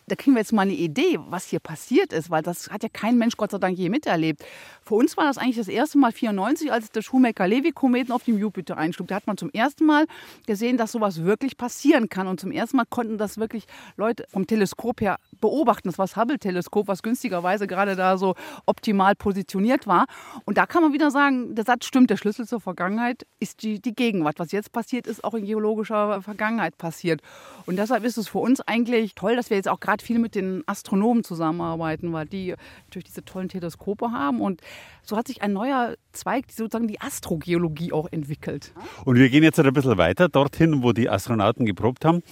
[0.09, 2.88] da kriegen wir jetzt mal eine Idee, was hier passiert ist, weil das hat ja
[2.88, 4.45] kein Mensch Gott sei Dank je miterlebt.
[4.83, 8.77] Für uns war das eigentlich das erste Mal 94, als der Shoemaker-Levy-Kometen auf dem Jupiter
[8.77, 9.09] einschlug.
[9.09, 10.07] Da hat man zum ersten Mal
[10.47, 12.29] gesehen, dass sowas wirklich passieren kann.
[12.29, 13.66] Und zum ersten Mal konnten das wirklich
[13.97, 15.88] Leute vom Teleskop her beobachten.
[15.88, 20.07] Das war das Hubble-Teleskop, was günstigerweise gerade da so optimal positioniert war.
[20.45, 23.81] Und da kann man wieder sagen, der Satz stimmt, der Schlüssel zur Vergangenheit ist die,
[23.81, 24.38] die Gegenwart.
[24.38, 27.23] Was jetzt passiert, ist auch in geologischer Vergangenheit passiert.
[27.66, 30.18] Und deshalb ist es für uns eigentlich toll, dass wir jetzt auch gerade gerade viel
[30.18, 32.54] mit den Astronomen zusammenarbeiten, weil die
[32.87, 34.40] natürlich diese tollen Teleskope haben.
[34.40, 34.61] Und
[35.02, 38.72] so hat sich ein neuer Zweig, sozusagen die Astrogeologie, auch entwickelt.
[39.04, 42.22] Und wir gehen jetzt ein bisschen weiter dorthin, wo die Astronauten geprobt haben.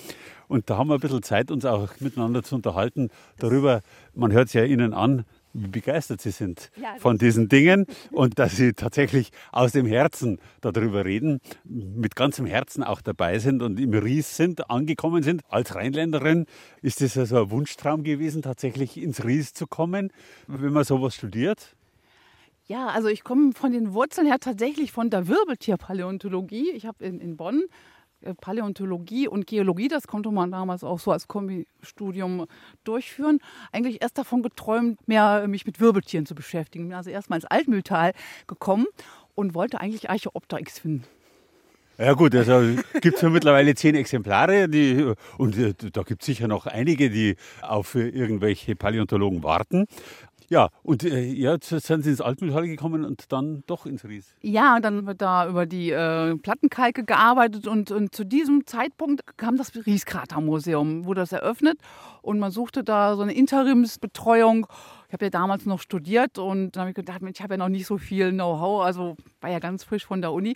[0.47, 3.81] Und da haben wir ein bisschen Zeit, uns auch miteinander zu unterhalten darüber.
[4.15, 5.25] Man hört es ja Ihnen an,
[5.55, 10.39] wie begeistert Sie sind ja, von diesen Dingen und dass Sie tatsächlich aus dem Herzen
[10.61, 15.43] darüber reden, mit ganzem Herzen auch dabei sind und im Ries sind, angekommen sind.
[15.49, 16.47] Als Rheinländerin
[16.83, 20.13] ist es also ein Wunschtraum gewesen, tatsächlich ins Ries zu kommen,
[20.49, 21.75] wenn man sowas studiert?
[22.67, 26.71] Ja, also ich komme von den Wurzeln her tatsächlich von der Wirbeltierpaläontologie.
[26.71, 27.65] Ich habe in, in Bonn
[28.41, 32.47] Paläontologie und Geologie, das konnte man damals auch so als Kombistudium
[32.85, 33.41] durchführen,
[33.73, 36.89] eigentlich erst davon geträumt, mehr mich mit Wirbeltieren zu beschäftigen.
[36.89, 38.13] Bin also erstmal ins Altmühltal
[38.47, 38.87] gekommen
[39.35, 41.05] und wollte eigentlich Archeopteryx finden.
[41.97, 46.27] Ja gut, also gibt es ja mittlerweile zehn Exemplare die, und äh, da gibt es
[46.27, 49.87] sicher noch einige, die auf irgendwelche Paläontologen warten.
[50.55, 54.37] Ja, und äh, jetzt sind Sie ins Altmühltal gekommen und dann doch ins Ries.
[54.41, 59.57] Ja, dann wird da über die äh, Plattenkalke gearbeitet und, und zu diesem Zeitpunkt kam
[59.57, 61.81] das Rieskratermuseum, wurde das eröffnet
[62.23, 64.69] und man suchte da so eine Interimsbetreuung.
[65.09, 67.69] Ich habe ja damals noch studiert und dann habe ich gedacht, ich habe ja noch
[67.69, 70.55] nicht so viel Know-how, also war ja ganz frisch von der Uni.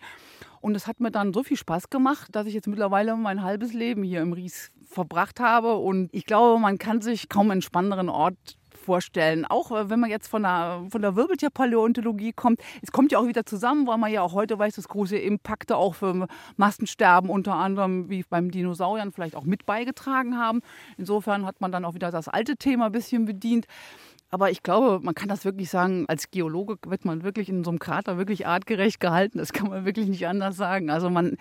[0.61, 3.73] Und es hat mir dann so viel Spaß gemacht, dass ich jetzt mittlerweile mein halbes
[3.73, 5.75] Leben hier im Ries verbracht habe.
[5.75, 9.45] Und ich glaube, man kann sich kaum einen spannenderen Ort vorstellen.
[9.45, 12.63] Auch äh, wenn man jetzt von der, von der Wirbeltierpaläontologie kommt.
[12.81, 15.77] Es kommt ja auch wieder zusammen, weil man ja auch heute weiß, dass große Impakte
[15.77, 20.63] auch für Massensterben unter anderem wie beim Dinosauriern vielleicht auch mit beigetragen haben.
[20.97, 23.67] Insofern hat man dann auch wieder das alte Thema ein bisschen bedient.
[24.31, 27.71] Aber ich glaube, man kann das wirklich sagen, als Geologe wird man wirklich in so
[27.71, 29.39] einem Krater wirklich artgerecht gehalten.
[29.39, 30.91] Das kann man wirklich nicht anders sagen.
[30.91, 31.39] Also man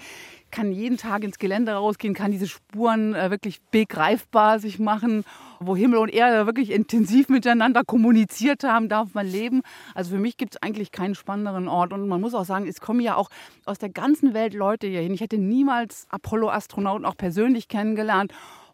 [0.52, 5.26] kann jeden Tag ins Gelände rausgehen, kann diese Spuren äh, wirklich begreifbar sich machen,
[5.60, 9.64] wo Himmel und Erde wirklich intensiv miteinander kommuniziert haben, darf man leben.
[9.94, 11.92] Also für mich gibt es eigentlich keinen spannenderen Ort.
[11.92, 13.30] Und man muss auch sagen, es kommen ja auch
[13.66, 15.14] aus der ganzen Welt Leute hier hin.
[15.14, 18.32] Ich hätte niemals Apollo-Astronauten auch persönlich kennengelernt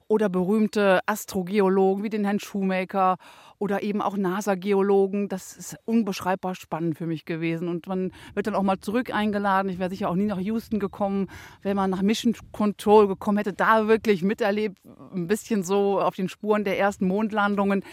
[0.07, 3.17] oder berühmte Astrogeologen wie den Herrn Shoemaker
[3.63, 5.29] oder eben auch NASA-Geologen.
[5.29, 7.69] Das ist unbeschreibbar spannend für mich gewesen.
[7.69, 9.69] Und man wird dann auch mal zurück eingeladen.
[9.69, 11.29] Ich wäre sicher auch nie nach Houston gekommen,
[11.61, 14.79] wenn man nach Mission Control gekommen hätte, da wirklich miterlebt,
[15.15, 17.85] ein bisschen so auf den Spuren der ersten Mondlandungen.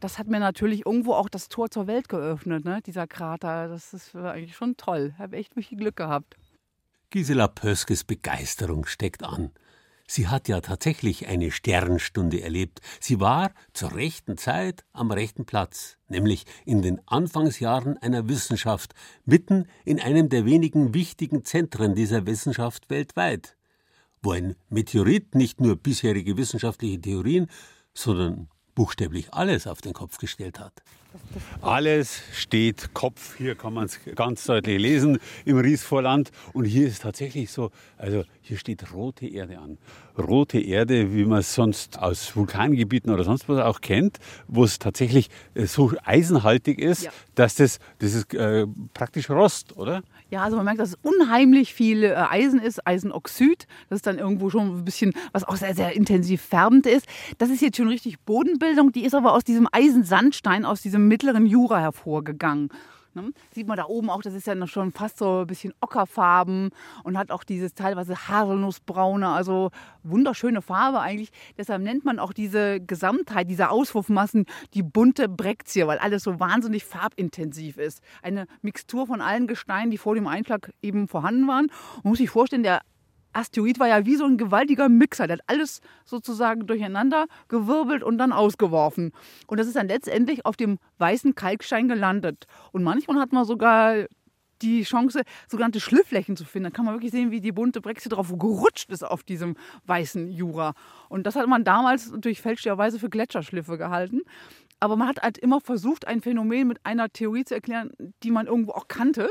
[0.00, 2.80] Das hat mir natürlich irgendwo auch das Tor zur Welt geöffnet, ne?
[2.86, 3.68] dieser Krater.
[3.68, 5.14] Das ist eigentlich schon toll.
[5.18, 6.38] Habe echt viel Glück gehabt.
[7.10, 9.50] Gisela Pöskes Begeisterung steckt an.
[10.10, 12.80] Sie hat ja tatsächlich eine Sternstunde erlebt.
[12.98, 18.94] Sie war zur rechten Zeit am rechten Platz, nämlich in den Anfangsjahren einer Wissenschaft,
[19.26, 23.58] mitten in einem der wenigen wichtigen Zentren dieser Wissenschaft weltweit,
[24.22, 27.46] wo ein Meteorit nicht nur bisherige wissenschaftliche Theorien,
[27.92, 30.82] sondern buchstäblich alles auf den Kopf gestellt hat.
[31.60, 36.30] Alles steht Kopf, hier kann man es ganz deutlich lesen im Riesvorland.
[36.52, 39.78] Und hier ist tatsächlich so, also hier steht rote Erde an.
[40.16, 44.78] Rote Erde, wie man es sonst aus Vulkangebieten oder sonst was auch kennt, wo es
[44.78, 47.10] tatsächlich äh, so eisenhaltig ist, ja.
[47.34, 50.02] dass das, das ist äh, praktisch Rost, oder?
[50.30, 53.66] Ja, also man merkt, dass es unheimlich viel äh, Eisen ist, Eisenoxid.
[53.88, 57.06] Das ist dann irgendwo schon ein bisschen, was auch sehr, sehr intensiv färbend ist.
[57.38, 58.92] Das ist jetzt schon richtig Bodenbildung.
[58.92, 62.68] Die ist aber aus diesem Eisensandstein, aus diesem mittleren Jura hervorgegangen.
[63.22, 63.32] Ne?
[63.52, 66.70] Sieht man da oben auch, das ist ja schon fast so ein bisschen ockerfarben
[67.04, 69.70] und hat auch dieses teilweise haselnussbraune, also
[70.02, 71.30] wunderschöne Farbe eigentlich.
[71.56, 76.84] Deshalb nennt man auch diese Gesamtheit, diese Auswurfmassen die bunte Brekzie, weil alles so wahnsinnig
[76.84, 78.02] farbintensiv ist.
[78.22, 81.66] Eine Mixtur von allen Gesteinen, die vor dem Einschlag eben vorhanden waren.
[82.02, 82.80] Man muss sich vorstellen, der
[83.38, 85.28] Asteroid war ja wie so ein gewaltiger Mixer.
[85.28, 89.12] Der hat alles sozusagen durcheinander gewirbelt und dann ausgeworfen.
[89.46, 92.46] Und das ist dann letztendlich auf dem weißen Kalkstein gelandet.
[92.72, 94.06] Und manchmal hat man sogar
[94.60, 96.64] die Chance, sogenannte Schlifflächen zu finden.
[96.64, 100.28] Da kann man wirklich sehen, wie die bunte Brexit drauf gerutscht ist auf diesem weißen
[100.28, 100.74] Jura.
[101.08, 104.22] Und das hat man damals natürlich fälschlicherweise für Gletscherschliffe gehalten.
[104.80, 107.92] Aber man hat halt immer versucht, ein Phänomen mit einer Theorie zu erklären,
[108.24, 109.30] die man irgendwo auch kannte.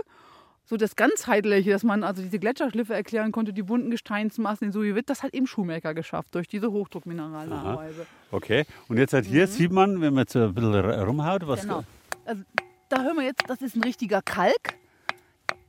[0.70, 5.10] So das Ganzheitliche, dass man also diese Gletscherschliffe erklären konnte, die bunten Gesteinsmassen in Suivit,
[5.10, 8.06] das hat eben Schumacher geschafft durch diese Hochdruckmineralnachweise.
[8.32, 9.52] Okay, und jetzt halt hier mhm.
[9.52, 11.62] sieht man, wenn man jetzt ein bisschen rumhaut, was.
[11.62, 11.84] Genau.
[12.26, 12.44] Also,
[12.90, 14.76] da hören wir jetzt, das ist ein richtiger Kalk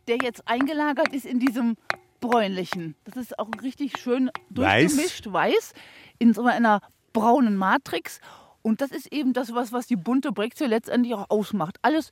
[0.09, 1.77] der jetzt eingelagert ist in diesem
[2.21, 2.97] bräunlichen.
[3.05, 5.73] Das ist auch richtig schön durchgemischt, weiß, weiß
[6.19, 6.81] in so einer
[7.13, 8.21] braunen Matrix.
[8.63, 11.77] Und das ist eben das, was, was die bunte Brexit letztendlich auch ausmacht.
[11.83, 12.11] Alles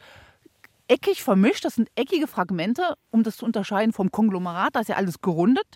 [0.89, 4.97] eckig vermischt, das sind eckige Fragmente, um das zu unterscheiden vom Konglomerat, da ist ja
[4.97, 5.67] alles gerundet.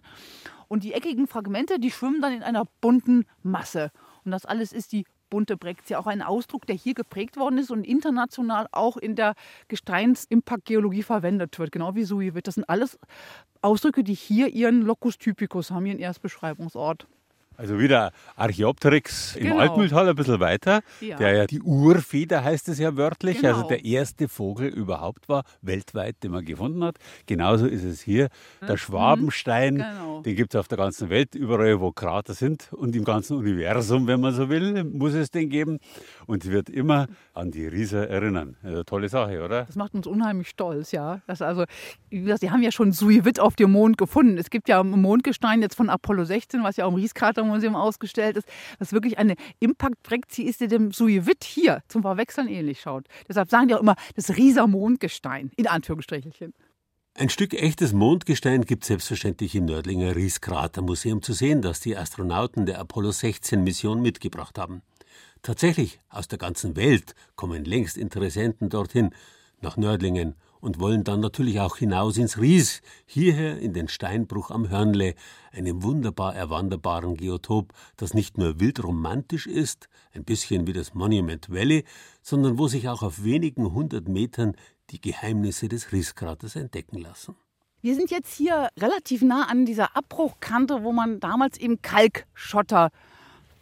[0.69, 3.91] Und die eckigen Fragmente, die schwimmen dann in einer bunten Masse.
[4.25, 7.71] Und das alles ist die bunte Brexit auch ein Ausdruck, der hier geprägt worden ist
[7.71, 9.35] und international auch in der
[9.69, 12.47] Gesteinsimpaktgeologie verwendet wird, genau wie Suivit.
[12.47, 12.99] Das sind alles
[13.63, 17.07] Ausdrücke, die hier ihren Locus typicus haben, ihren Erstbeschreibungsort.
[17.61, 19.59] Also wieder Archaeopteryx im genau.
[19.59, 21.19] Altmühltal ein bisschen weiter, ja.
[21.19, 23.57] der ja die Urfeder heißt es ja wörtlich, also genau.
[23.57, 26.97] also der erste Vogel überhaupt war, weltweit, den man gefunden hat.
[27.27, 28.31] Genauso ist es hier.
[28.63, 28.77] Der mhm.
[28.79, 30.23] Schwabenstein, genau.
[30.23, 34.07] den gibt es auf der ganzen Welt, überall wo Krater sind und im ganzen Universum,
[34.07, 35.81] wenn man so will, muss es den geben.
[36.27, 38.57] Und wird immer an die Riese erinnern.
[38.63, 39.65] Also tolle Sache, oder?
[39.65, 41.21] Das macht uns unheimlich stolz, ja.
[41.27, 41.65] Das also,
[42.11, 44.39] die haben ja schon Suivit auf dem Mond gefunden.
[44.39, 48.37] Es gibt ja Mondgestein jetzt von Apollo 16, was ja auch im Rieskrater Museum ausgestellt
[48.37, 53.07] ist, was wirklich eine Impact-Brekzi ist, die dem Suivit hier zum Verwechseln ähnlich schaut.
[53.29, 56.55] Deshalb sagen die auch immer das Rieser Mondgestein, in Anführungsstrichelchen.
[57.15, 62.67] Ein Stück echtes Mondgestein gibt es selbstverständlich im Nördlinger Rieskratermuseum zu sehen, das die Astronauten
[62.67, 64.83] der Apollo 16 Mission mitgebracht haben.
[65.43, 69.11] Tatsächlich, aus der ganzen Welt kommen längst Interessenten dorthin,
[69.61, 74.69] nach Nördlingen und wollen dann natürlich auch hinaus ins Ries, hierher in den Steinbruch am
[74.69, 75.15] Hörnle,
[75.53, 81.51] einem wunderbar erwanderbaren Geotop, das nicht nur wild romantisch ist, ein bisschen wie das Monument
[81.51, 81.85] Valley,
[82.23, 84.55] sondern wo sich auch auf wenigen hundert Metern
[84.91, 87.37] die Geheimnisse des Rieskraters entdecken lassen.
[87.83, 92.91] Wir sind jetzt hier relativ nah an dieser Abbruchkante, wo man damals eben Kalkschotter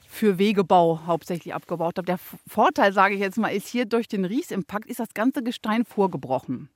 [0.09, 2.09] für Wegebau hauptsächlich abgebaut hat.
[2.09, 5.85] Der Vorteil, sage ich jetzt mal, ist hier durch den Riesimpakt ist das ganze Gestein
[5.85, 6.71] vorgebrochen.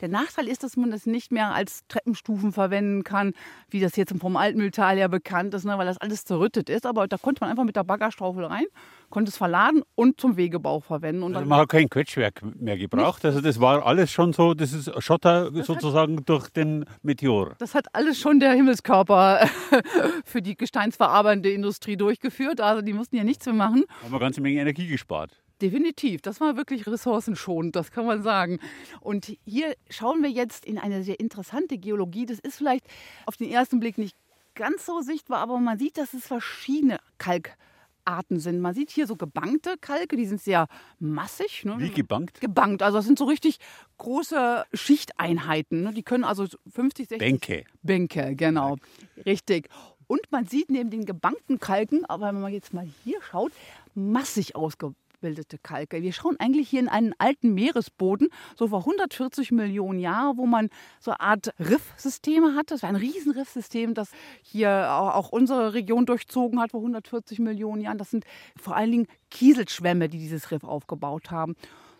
[0.00, 3.32] Der Nachteil ist, dass man das nicht mehr als Treppenstufen verwenden kann,
[3.70, 6.86] wie das jetzt vom Altmühltal ja bekannt ist, ne, weil das alles zerrüttet ist.
[6.86, 8.64] Aber da konnte man einfach mit der Baggerstraufel rein,
[9.10, 11.22] konnte es verladen und zum Wegebau verwenden.
[11.22, 13.24] Und also man hat kein Quetschwerk mehr gebraucht.
[13.24, 13.26] Nicht.
[13.26, 17.54] Also das war alles schon so, das ist Schotter das sozusagen hat, durch den Meteor.
[17.58, 19.46] Das hat alles schon der Himmelskörper
[20.24, 22.60] für die gesteinsverarbeitende Industrie durchgeführt.
[22.60, 23.84] Also die mussten ja nichts mehr machen.
[24.02, 25.41] Haben wir eine ganze Menge Energie gespart.
[25.62, 28.58] Definitiv, das war wirklich ressourcenschonend, das kann man sagen.
[29.00, 32.26] Und hier schauen wir jetzt in eine sehr interessante Geologie.
[32.26, 32.84] Das ist vielleicht
[33.26, 34.16] auf den ersten Blick nicht
[34.56, 38.60] ganz so sichtbar, aber man sieht, dass es verschiedene Kalkarten sind.
[38.60, 40.66] Man sieht hier so gebankte Kalke, die sind sehr
[40.98, 41.64] massig.
[41.64, 41.76] Ne?
[41.78, 42.40] Wie gebankt?
[42.40, 43.58] Gebankt, also das sind so richtig
[43.98, 45.82] große Schichteinheiten.
[45.82, 45.92] Ne?
[45.92, 47.18] Die können also 50, 60...
[47.18, 47.64] Bänke.
[47.82, 48.78] Bänke, genau.
[49.24, 49.68] Richtig.
[50.08, 53.52] Und man sieht neben den gebankten Kalken, aber wenn man jetzt mal hier schaut,
[53.94, 56.02] massig ausgebaut abgebildete Kalke.
[56.02, 60.68] Wir schauen eigentlich hier in einen alten Meeresboden, so vor 140 Millionen Jahren, wo man
[61.00, 62.74] so eine Art Riffsysteme hatte.
[62.74, 64.10] Das war ein Riesenriffsystem, das
[64.42, 67.98] hier auch unsere Region durchzogen hat vor 140 Millionen Jahren.
[67.98, 68.24] Das sind
[68.60, 71.54] vor allen Dingen Kieselschwämme, die dieses Riff aufgebaut haben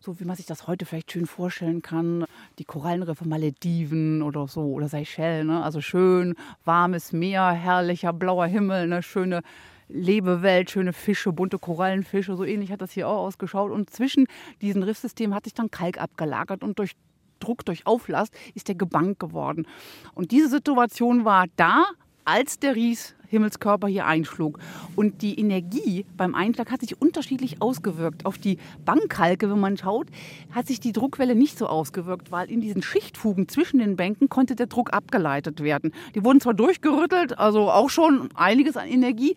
[0.05, 2.25] so wie man sich das heute vielleicht schön vorstellen kann.
[2.59, 5.47] Die Korallenriffe Malediven oder so oder Seychellen.
[5.47, 5.63] Ne?
[5.63, 9.43] Also schön warmes Meer, herrlicher blauer Himmel, eine schöne
[9.93, 13.71] Lebewelt, schöne Fische, bunte Korallenfische, so ähnlich hat das hier auch ausgeschaut.
[13.71, 14.27] Und zwischen
[14.61, 16.93] diesen Riffsystemen hat sich dann Kalk abgelagert und durch
[17.41, 19.67] Druck, durch Auflast ist der gebankt geworden.
[20.15, 21.85] Und diese Situation war da,
[22.25, 24.59] als der Ries Himmelskörper hier einschlug.
[24.95, 28.27] Und die Energie beim Einschlag hat sich unterschiedlich ausgewirkt.
[28.27, 30.09] Auf die Bankkalke, wenn man schaut,
[30.53, 34.55] hat sich die Druckwelle nicht so ausgewirkt, weil in diesen Schichtfugen zwischen den Bänken konnte
[34.55, 35.93] der Druck abgeleitet werden.
[36.15, 39.35] Die wurden zwar durchgerüttelt, also auch schon einiges an Energie,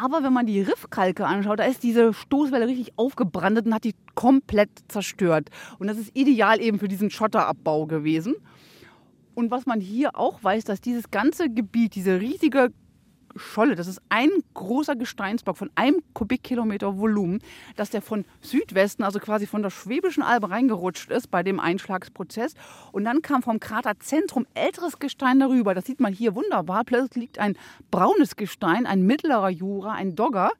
[0.00, 3.94] aber wenn man die Riffkalke anschaut, da ist diese Stoßwelle richtig aufgebrandet und hat die
[4.14, 5.50] komplett zerstört.
[5.78, 8.34] Und das ist ideal eben für diesen Schotterabbau gewesen.
[9.34, 12.72] Und was man hier auch weiß, dass dieses ganze Gebiet, diese riesige
[13.36, 13.76] Scholle.
[13.76, 17.40] Das ist ein großer Gesteinsblock von einem Kubikkilometer Volumen,
[17.76, 22.54] dass der von Südwesten, also quasi von der Schwäbischen Albe reingerutscht ist bei dem Einschlagsprozess.
[22.92, 25.74] Und dann kam vom Kraterzentrum älteres Gestein darüber.
[25.74, 26.84] Das sieht man hier wunderbar.
[26.84, 27.56] Plötzlich liegt ein
[27.90, 30.52] braunes Gestein, ein mittlerer Jura, ein Dogger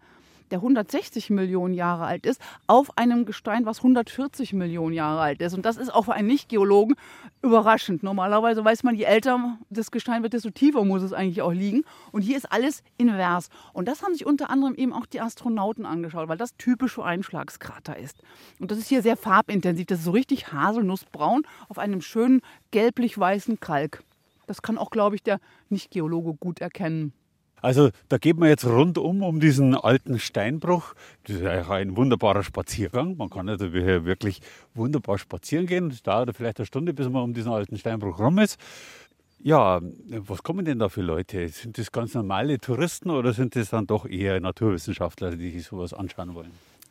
[0.51, 5.55] der 160 Millionen Jahre alt ist, auf einem Gestein, was 140 Millionen Jahre alt ist.
[5.55, 6.95] Und das ist auch für einen Nicht-Geologen
[7.43, 8.03] überraschend.
[8.03, 11.85] Normalerweise weiß man, je älter das Gestein wird, desto tiefer muss es eigentlich auch liegen.
[12.13, 13.49] Und hier ist alles invers.
[13.73, 17.97] Und das haben sich unter anderem eben auch die Astronauten angeschaut, weil das typische Einschlagskrater
[17.97, 18.23] ist.
[18.59, 19.87] Und das ist hier sehr farbintensiv.
[19.87, 24.03] Das ist so richtig haselnussbraun auf einem schönen gelblich-weißen Kalk.
[24.47, 27.13] Das kann auch, glaube ich, der Nicht-Geologe gut erkennen.
[27.63, 30.95] Also da geht man jetzt rundum um diesen alten Steinbruch.
[31.25, 33.17] Das ist ja ein wunderbarer Spaziergang.
[33.17, 34.41] Man kann also hier wirklich
[34.75, 35.91] wunderbar spazieren gehen.
[35.91, 38.59] Es dauert vielleicht eine Stunde, bis man um diesen alten Steinbruch rum ist.
[39.43, 41.49] Ja, was kommen denn da für Leute?
[41.49, 45.95] Sind das ganz normale Touristen oder sind das dann doch eher Naturwissenschaftler, die sich sowas
[45.95, 46.51] anschauen wollen?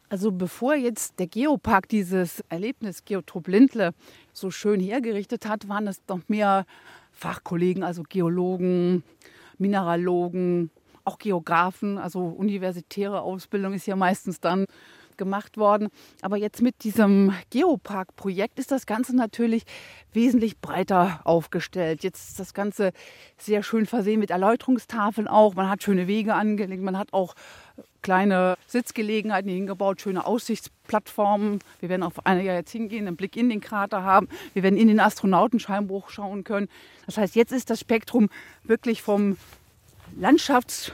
[0.10, 3.94] Also bevor jetzt der Geopark dieses Erlebnis Geotrop Lindle
[4.34, 6.66] so schön hergerichtet hat, waren es doch mehr
[7.12, 9.04] Fachkollegen, also Geologen,
[9.60, 10.72] Mineralogen,
[11.04, 14.66] auch Geografen, also universitäre Ausbildung ist ja meistens dann
[15.20, 15.90] gemacht worden.
[16.22, 19.64] Aber jetzt mit diesem Geopark-Projekt ist das Ganze natürlich
[20.14, 22.04] wesentlich breiter aufgestellt.
[22.04, 22.92] Jetzt ist das Ganze
[23.38, 25.54] sehr schön versehen mit Erläuterungstafeln auch.
[25.54, 27.36] Man hat schöne Wege angelegt, man hat auch
[28.02, 31.60] kleine Sitzgelegenheiten hingebaut, schöne Aussichtsplattformen.
[31.80, 34.30] Wir werden auf eine ja jetzt hingehen, einen Blick in den Krater haben.
[34.54, 36.68] Wir werden in den Astronautenscheinbruch schauen können.
[37.06, 38.30] Das heißt, jetzt ist das Spektrum
[38.64, 39.38] wirklich vom
[40.18, 40.92] Landschafts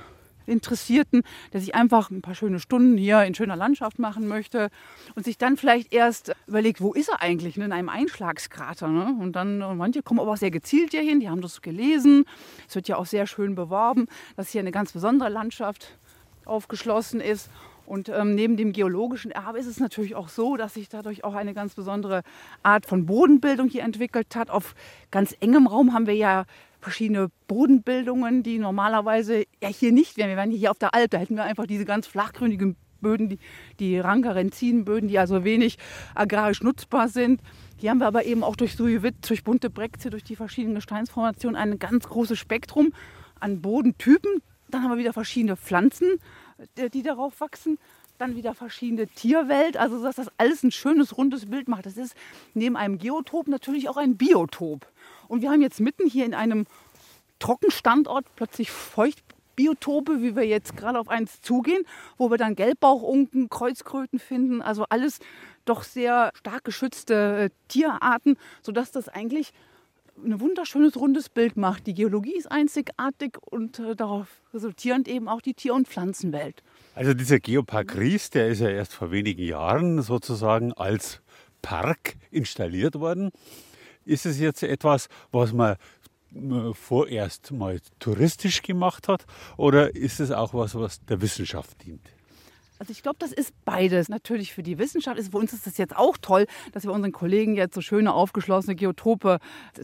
[0.48, 4.70] Interessierten, der sich einfach ein paar schöne Stunden hier in schöner Landschaft machen möchte
[5.16, 7.66] und sich dann vielleicht erst überlegt, wo ist er eigentlich, ne?
[7.66, 8.88] in einem Einschlagskrater.
[8.88, 9.16] Ne?
[9.20, 12.26] Und dann, und manche kommen aber auch sehr gezielt hier hin, die haben das gelesen.
[12.68, 15.98] Es wird ja auch sehr schön beworben, dass hier eine ganz besondere Landschaft
[16.46, 17.50] aufgeschlossen ist.
[17.86, 21.36] Und ähm, neben dem geologischen Erbe ist es natürlich auch so, dass sich dadurch auch
[21.36, 22.24] eine ganz besondere
[22.64, 24.50] Art von Bodenbildung hier entwickelt hat.
[24.50, 24.74] Auf
[25.12, 26.46] ganz engem Raum haben wir ja
[26.80, 30.30] verschiedene Bodenbildungen, die normalerweise ja hier nicht wären.
[30.30, 33.40] Wir wären hier auf der Alp, da hätten wir einfach diese ganz flachgründigen Böden, die,
[33.80, 35.78] die Rankerenzinböden, die also wenig
[36.16, 37.42] agrarisch nutzbar sind.
[37.78, 41.56] Hier haben wir aber eben auch durch Sujewit, durch bunte Brexit, durch die verschiedenen Gesteinsformationen
[41.56, 42.94] ein ganz großes Spektrum
[43.40, 44.42] an Bodentypen.
[44.70, 46.20] Dann haben wir wieder verschiedene Pflanzen,
[46.76, 47.78] äh, die darauf wachsen.
[48.18, 51.86] Dann wieder verschiedene Tierwelt, also dass das alles ein schönes, rundes Bild macht.
[51.86, 52.16] Das ist
[52.54, 54.88] neben einem Geotop natürlich auch ein Biotop.
[55.28, 56.66] Und wir haben jetzt mitten hier in einem
[57.40, 61.84] Trockenstandort plötzlich Feuchtbiotope, wie wir jetzt gerade auf eins zugehen,
[62.18, 65.20] wo wir dann Gelbbauchunken, Kreuzkröten finden, also alles
[65.66, 69.52] doch sehr stark geschützte äh, Tierarten, sodass das eigentlich
[70.24, 71.88] ein wunderschönes rundes Bild macht.
[71.88, 76.64] Die Geologie ist einzigartig und äh, darauf resultierend eben auch die Tier- und Pflanzenwelt.
[76.94, 81.22] Also dieser Geopark Ries, der ist ja erst vor wenigen Jahren sozusagen als
[81.62, 83.32] Park installiert worden.
[84.06, 85.76] Ist es jetzt etwas, was man
[86.36, 89.26] äh, vorerst mal touristisch gemacht hat
[89.58, 92.15] oder ist es auch was, was der Wissenschaft dient?
[92.78, 94.10] Also ich glaube, das ist beides.
[94.10, 97.12] Natürlich für die Wissenschaft ist für uns ist es jetzt auch toll, dass wir unseren
[97.12, 99.40] Kollegen jetzt so schöne aufgeschlossene Geotope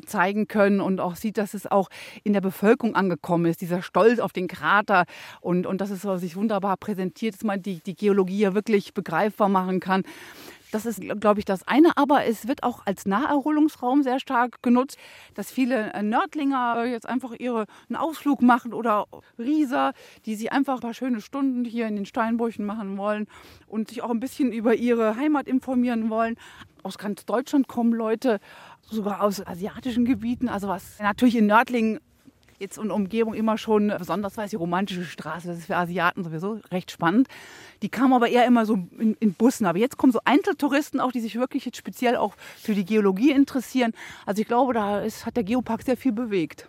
[0.06, 1.90] zeigen können und auch sieht, dass es auch
[2.24, 5.06] in der Bevölkerung angekommen ist, dieser Stolz auf den Krater
[5.40, 9.48] und, und dass es sich wunderbar präsentiert, dass man die, die Geologie ja wirklich begreifbar
[9.48, 10.04] machen kann.
[10.72, 11.98] Das ist, glaube ich, das eine.
[11.98, 14.98] Aber es wird auch als Naherholungsraum sehr stark genutzt,
[15.36, 19.08] dass viele äh, Nördlinger äh, jetzt einfach ihre, einen Ausflug machen oder
[19.38, 19.94] Rieser,
[20.26, 23.28] die sich einfach ein paar schöne Stunden hier in den Steinbrüchen machen wollen
[23.68, 26.38] und sich auch ein bisschen über ihre Heimat informieren wollen.
[26.84, 28.40] Aus ganz Deutschland kommen Leute,
[28.82, 30.50] sogar aus asiatischen Gebieten.
[30.50, 32.00] Also was natürlich in Nördlingen
[32.62, 36.60] jetzt in Umgebung immer schon, besonders weiß die romantische Straße, das ist für Asiaten sowieso
[36.72, 37.28] recht spannend.
[37.82, 39.66] Die kamen aber eher immer so in, in Bussen.
[39.66, 43.32] Aber jetzt kommen so Einzeltouristen auch, die sich wirklich jetzt speziell auch für die Geologie
[43.32, 43.94] interessieren.
[44.26, 46.68] Also ich glaube, da ist, hat der Geopark sehr viel bewegt.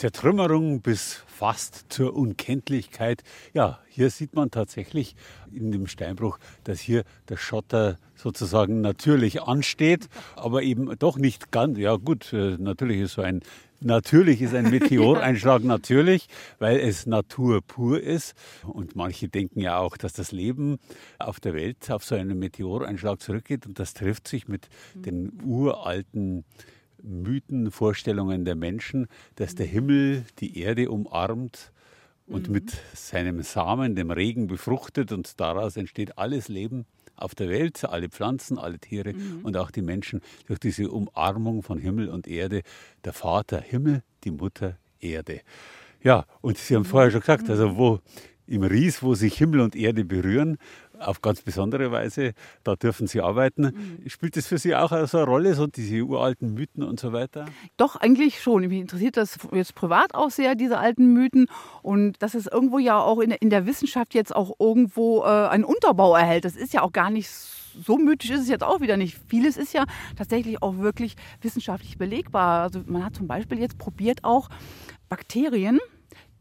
[0.00, 3.22] Zertrümmerung bis fast zur Unkenntlichkeit.
[3.52, 5.14] Ja, hier sieht man tatsächlich
[5.52, 11.76] in dem Steinbruch, dass hier der Schotter sozusagen natürlich ansteht, aber eben doch nicht ganz.
[11.76, 13.42] Ja gut, äh, natürlich ist so ein
[13.80, 18.34] Natürlich ist ein Meteoreinschlag natürlich, weil es Natur pur ist.
[18.64, 20.78] Und manche denken ja auch, dass das Leben
[21.18, 23.66] auf der Welt auf so einen Meteoreinschlag zurückgeht.
[23.66, 26.44] Und das trifft sich mit den uralten
[27.02, 31.72] Mythen, Vorstellungen der Menschen, dass der Himmel die Erde umarmt
[32.26, 32.54] und mhm.
[32.54, 36.86] mit seinem Samen, dem Regen, befruchtet und daraus entsteht alles Leben
[37.20, 39.40] auf der Welt, alle Pflanzen, alle Tiere mhm.
[39.44, 42.62] und auch die Menschen durch diese Umarmung von Himmel und Erde,
[43.04, 45.40] der Vater Himmel, die Mutter Erde.
[46.02, 48.00] Ja, und Sie haben vorher schon gesagt, also wo
[48.46, 50.58] im Ries, wo sich Himmel und Erde berühren,
[51.00, 52.32] auf ganz besondere Weise,
[52.64, 53.62] da dürfen Sie arbeiten.
[53.62, 54.08] Mhm.
[54.08, 57.46] Spielt das für Sie auch so eine Rolle, so diese uralten Mythen und so weiter?
[57.76, 58.66] Doch, eigentlich schon.
[58.66, 61.46] Mich interessiert das jetzt privat auch sehr, diese alten Mythen.
[61.82, 65.64] Und dass es irgendwo ja auch in, in der Wissenschaft jetzt auch irgendwo äh, einen
[65.64, 66.44] Unterbau erhält.
[66.44, 69.16] Das ist ja auch gar nicht so mythisch ist es jetzt auch wieder nicht.
[69.28, 69.84] Vieles ist ja
[70.16, 72.62] tatsächlich auch wirklich wissenschaftlich belegbar.
[72.62, 74.48] Also man hat zum Beispiel jetzt probiert auch
[75.08, 75.78] Bakterien,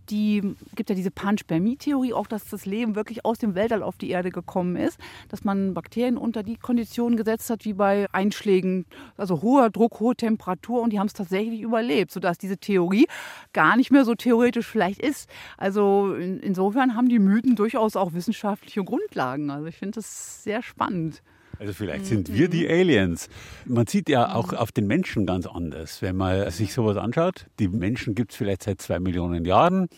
[0.10, 4.10] die gibt ja diese Panspermie-Theorie, auch dass das Leben wirklich aus dem Weltall auf die
[4.10, 5.00] Erde gekommen ist,
[5.30, 8.86] dass man Bakterien unter die Konditionen gesetzt hat, wie bei Einschlägen,
[9.18, 13.08] also hoher Druck, hohe Temperatur und die haben es tatsächlich überlebt, sodass diese Theorie
[13.54, 15.30] gar nicht mehr so theoretisch vielleicht ist.
[15.58, 19.50] Also in, insofern haben die Mythen durchaus auch wissenschaftliche Grundlagen.
[19.50, 21.22] Also ich finde das sehr spannend.
[21.60, 23.28] Also vielleicht sind wir die Aliens.
[23.66, 27.48] Man sieht ja auch auf den Menschen ganz anders, wenn man sich sowas anschaut.
[27.60, 29.90] Die Menschen gibt es vielleicht seit zwei Millionen Jahren.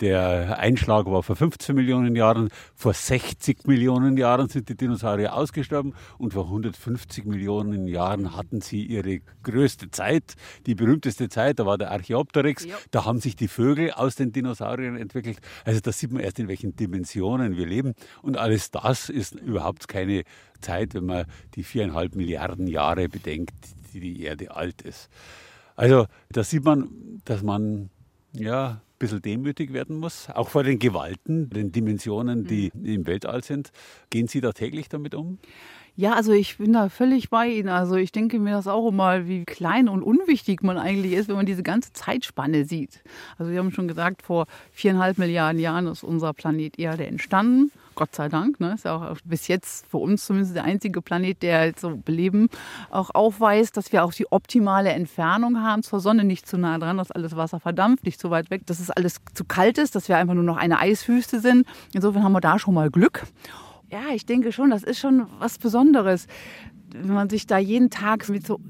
[0.00, 2.50] Der Einschlag war vor 15 Millionen Jahren.
[2.76, 8.84] Vor 60 Millionen Jahren sind die Dinosaurier ausgestorben und vor 150 Millionen Jahren hatten sie
[8.84, 10.34] ihre größte Zeit,
[10.66, 11.58] die berühmteste Zeit.
[11.58, 12.66] Da war der Archaeopteryx.
[12.66, 12.76] Ja.
[12.92, 15.40] Da haben sich die Vögel aus den Dinosauriern entwickelt.
[15.64, 17.94] Also da sieht man erst, in welchen Dimensionen wir leben.
[18.22, 20.22] Und alles das ist überhaupt keine
[20.60, 23.54] Zeit, wenn man die viereinhalb Milliarden Jahre bedenkt,
[23.92, 25.08] die die Erde alt ist.
[25.76, 26.88] Also da sieht man,
[27.24, 27.90] dass man
[28.32, 32.84] ja ein bisschen demütig werden muss, auch vor den Gewalten, den Dimensionen, die mhm.
[32.84, 33.70] im Weltall sind.
[34.10, 35.38] Gehen Sie da täglich damit um?
[35.94, 37.68] Ja, also ich bin da völlig bei Ihnen.
[37.68, 41.34] Also ich denke mir das auch immer, wie klein und unwichtig man eigentlich ist, wenn
[41.34, 43.02] man diese ganze Zeitspanne sieht.
[43.36, 47.72] Also wir haben schon gesagt, vor viereinhalb Milliarden Jahren ist unser Planet Erde entstanden.
[47.98, 48.60] Gott sei Dank.
[48.60, 48.74] Ne?
[48.74, 52.48] Ist ja auch bis jetzt für uns zumindest der einzige Planet, der so Beleben
[52.92, 56.96] auch aufweist, dass wir auch die optimale Entfernung haben zur Sonne, nicht zu nah dran,
[56.96, 60.08] dass alles Wasser verdampft, nicht zu weit weg, dass es alles zu kalt ist, dass
[60.08, 61.66] wir einfach nur noch eine Eiswüste sind.
[61.92, 63.24] Insofern haben wir da schon mal Glück.
[63.90, 66.28] Ja, ich denke schon, das ist schon was Besonderes,
[66.92, 68.60] wenn man sich da jeden Tag mit so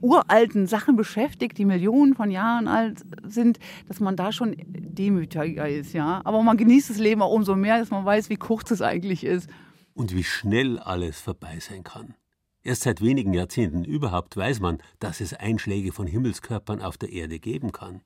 [0.00, 3.58] uralten Sachen beschäftigt, die Millionen von Jahren alt sind,
[3.88, 6.20] dass man da schon demütiger ist, ja.
[6.24, 9.24] Aber man genießt das Leben auch umso mehr, dass man weiß, wie kurz es eigentlich
[9.24, 9.48] ist.
[9.94, 12.14] Und wie schnell alles vorbei sein kann.
[12.62, 17.38] Erst seit wenigen Jahrzehnten überhaupt weiß man, dass es Einschläge von Himmelskörpern auf der Erde
[17.38, 18.00] geben kann.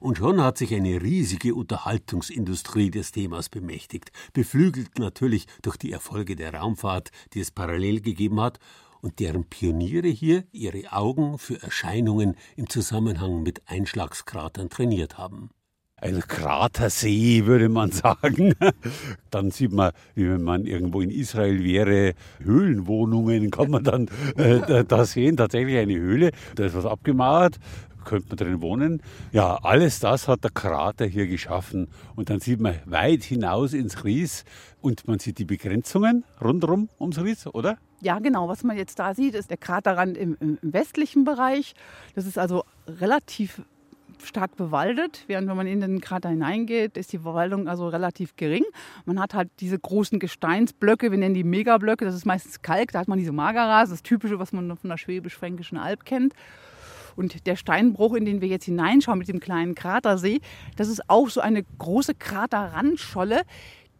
[0.00, 6.34] Und schon hat sich eine riesige Unterhaltungsindustrie des Themas bemächtigt, beflügelt natürlich durch die Erfolge
[6.34, 8.58] der Raumfahrt, die es parallel gegeben hat
[9.02, 15.50] und deren Pioniere hier ihre Augen für Erscheinungen im Zusammenhang mit Einschlagskratern trainiert haben.
[15.96, 18.54] Ein Kratersee, würde man sagen.
[19.30, 24.84] Dann sieht man, wie wenn man irgendwo in Israel wäre, Höhlenwohnungen, kann man dann äh,
[24.84, 27.58] da sehen, tatsächlich eine Höhle, da ist was abgemauert,
[28.04, 29.02] könnte man drin wohnen.
[29.32, 31.88] Ja, alles das hat der Krater hier geschaffen.
[32.16, 34.44] Und dann sieht man weit hinaus ins Ries
[34.80, 37.78] und man sieht die Begrenzungen rundherum ums Ries, oder?
[38.00, 38.48] Ja, genau.
[38.48, 41.74] Was man jetzt da sieht, ist der Kraterrand im, im westlichen Bereich.
[42.14, 43.62] Das ist also relativ
[44.26, 48.64] stark bewaldet, während wenn man in den Krater hineingeht, ist die Bewaldung also relativ gering.
[49.04, 53.00] Man hat halt diese großen Gesteinsblöcke, wir nennen die Megablöcke, das ist meistens Kalk, da
[53.00, 56.34] hat man diese Magaras, das Typische, was man von der Schwäbisch-Fränkischen Alb kennt.
[57.16, 60.40] Und der Steinbruch, in den wir jetzt hineinschauen mit dem kleinen Kratersee,
[60.76, 63.42] das ist auch so eine große Kraterrandscholle,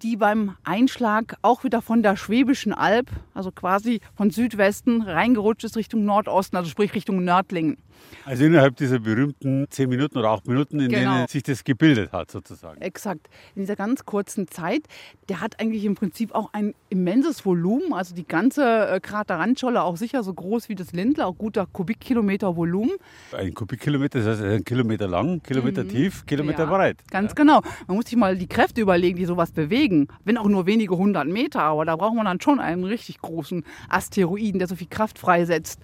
[0.02, 5.76] die beim Einschlag auch wieder von der Schwäbischen Alb, also quasi von Südwesten, reingerutscht ist
[5.76, 7.78] Richtung Nordosten, also sprich Richtung Nördlingen.
[8.24, 11.14] Also innerhalb dieser berühmten zehn Minuten oder acht Minuten, in genau.
[11.16, 12.80] denen sich das gebildet hat, sozusagen.
[12.80, 13.28] Exakt.
[13.54, 14.82] In dieser ganz kurzen Zeit,
[15.28, 17.92] der hat eigentlich im Prinzip auch ein immenses Volumen.
[17.92, 22.56] Also die ganze äh, Kraterrandscholle auch sicher so groß wie das Lindler, auch guter Kubikkilometer
[22.56, 22.92] Volumen.
[23.32, 25.88] Ein Kubikkilometer, das heißt ein Kilometer lang, Kilometer mhm.
[25.88, 26.98] tief, Kilometer ja, breit.
[27.10, 27.34] Ganz ja.
[27.34, 27.60] genau.
[27.86, 30.08] Man muss sich mal die Kräfte überlegen, die sowas bewegen.
[30.24, 33.64] Wenn auch nur wenige hundert Meter, aber da braucht man dann schon einen richtig großen
[33.88, 35.80] Asteroiden, der so viel Kraft freisetzt.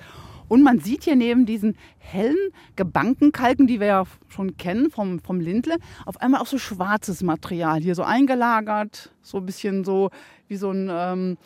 [0.49, 5.21] Und man sieht hier neben diesen hellen, gebankten Kalken, die wir ja schon kennen vom,
[5.21, 5.77] vom Lindle,
[6.07, 10.11] auf einmal auch so schwarzes Material hier so eingelagert, so ein bisschen so
[10.49, 10.89] wie so ein...
[10.91, 11.39] Ähm,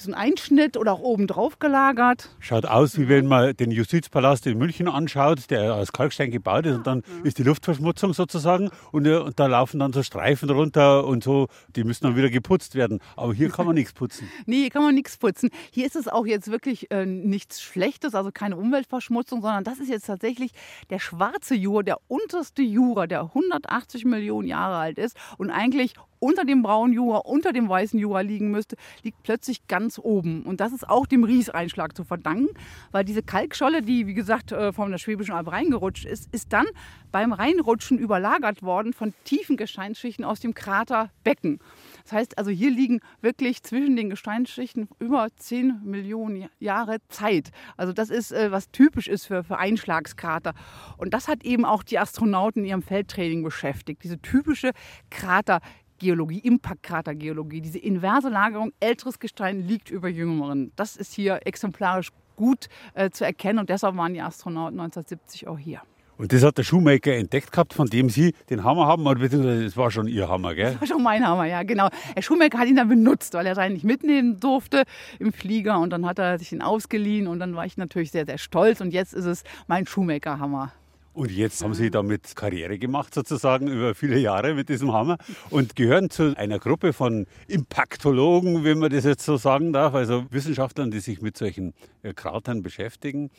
[0.00, 2.30] so ein Einschnitt oder auch oben drauf gelagert.
[2.38, 6.76] Schaut aus, wie wenn man den Justizpalast in München anschaut, der aus Kalkstein gebaut ist
[6.76, 7.24] und dann ja.
[7.24, 11.48] ist die Luftverschmutzung sozusagen und, äh, und, da laufen dann so Streifen runter und so,
[11.74, 13.00] die müssen dann wieder geputzt werden.
[13.16, 14.28] Aber hier kann man nichts putzen.
[14.46, 15.50] Nee, hier kann man nichts putzen.
[15.70, 19.88] Hier ist es auch jetzt wirklich äh, nichts Schlechtes, also keine Umweltverschmutzung, sondern das ist
[19.88, 20.52] jetzt tatsächlich
[20.90, 26.44] der schwarze Jura, der unterste Jura, der 180 Millionen Jahre alt ist und eigentlich unter
[26.44, 30.42] dem braunen Jura, unter dem weißen Jura liegen müsste, liegt plötzlich ganz oben.
[30.42, 32.48] Und das ist auch dem Rieseinschlag zu verdanken,
[32.92, 36.66] weil diese Kalkscholle, die wie gesagt äh, von der Schwäbischen Alb reingerutscht ist, ist dann
[37.12, 41.60] beim Reinrutschen überlagert worden von tiefen Gesteinsschichten aus dem Kraterbecken.
[42.04, 47.50] Das heißt also, hier liegen wirklich zwischen den Gesteinsschichten über 10 Millionen Jahre Zeit.
[47.76, 50.54] Also das ist, äh, was typisch ist für, für Einschlagskrater.
[50.96, 54.02] Und das hat eben auch die Astronauten in ihrem Feldtraining beschäftigt.
[54.04, 54.72] Diese typische
[55.10, 55.60] Krater.
[55.98, 60.72] Geologie, Impaktkratergeologie, diese inverse Lagerung, älteres Gestein liegt über jüngeren.
[60.76, 65.58] Das ist hier exemplarisch gut äh, zu erkennen und deshalb waren die Astronauten 1970 auch
[65.58, 65.80] hier.
[66.18, 69.64] Und das hat der Schuhmaker entdeckt gehabt, von dem Sie den Hammer haben, oder beziehungsweise
[69.64, 70.72] das war schon Ihr Hammer, gell?
[70.72, 71.88] Das war schon mein Hammer, ja, genau.
[72.16, 74.84] Der Schuhmaker hat ihn dann benutzt, weil er seinen nicht mitnehmen durfte
[75.18, 78.24] im Flieger und dann hat er sich ihn ausgeliehen und dann war ich natürlich sehr,
[78.24, 80.72] sehr stolz und jetzt ist es mein Schuhmaker-Hammer.
[81.16, 85.16] Und jetzt haben Sie damit Karriere gemacht, sozusagen über viele Jahre mit diesem Hammer
[85.48, 90.26] und gehören zu einer Gruppe von Impaktologen, wenn man das jetzt so sagen darf, also
[90.28, 93.30] Wissenschaftlern, die sich mit solchen äh, Kratern beschäftigen.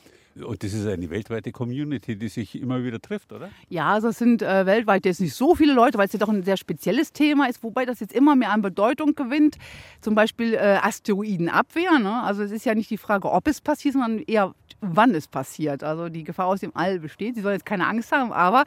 [0.43, 3.49] Und das ist eine weltweite Community, die sich immer wieder trifft, oder?
[3.69, 6.29] Ja, also es sind äh, weltweit jetzt nicht so viele Leute, weil es ja doch
[6.29, 9.57] ein sehr spezielles Thema ist, wobei das jetzt immer mehr an Bedeutung gewinnt.
[10.01, 11.99] Zum Beispiel äh, Asteroidenabwehr.
[11.99, 12.21] Ne?
[12.23, 15.83] Also es ist ja nicht die Frage, ob es passiert, sondern eher, wann es passiert.
[15.83, 17.35] Also die Gefahr aus dem All besteht.
[17.35, 18.65] Sie sollen jetzt keine Angst haben, aber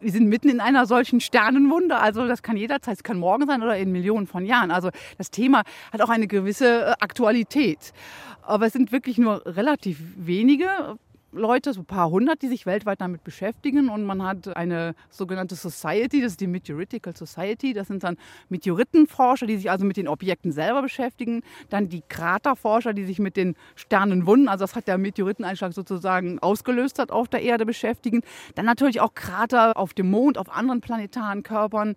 [0.00, 1.96] wir sind mitten in einer solchen Sternenwunde.
[1.98, 4.70] Also das kann jederzeit, es kann morgen sein oder in Millionen von Jahren.
[4.70, 5.62] Also das Thema
[5.92, 7.92] hat auch eine gewisse äh, Aktualität.
[8.42, 10.96] Aber es sind wirklich nur relativ wenige.
[11.30, 13.90] Leute, so ein paar hundert, die sich weltweit damit beschäftigen.
[13.90, 17.74] Und man hat eine sogenannte Society, das ist die Meteoritical Society.
[17.74, 18.16] Das sind dann
[18.48, 21.42] Meteoritenforscher, die sich also mit den Objekten selber beschäftigen.
[21.68, 26.98] Dann die Kraterforscher, die sich mit den Sternenwunden, also das hat der Meteoriteneinschlag sozusagen ausgelöst
[26.98, 28.22] hat, auf der Erde beschäftigen.
[28.54, 31.94] Dann natürlich auch Krater auf dem Mond, auf anderen planetaren Körpern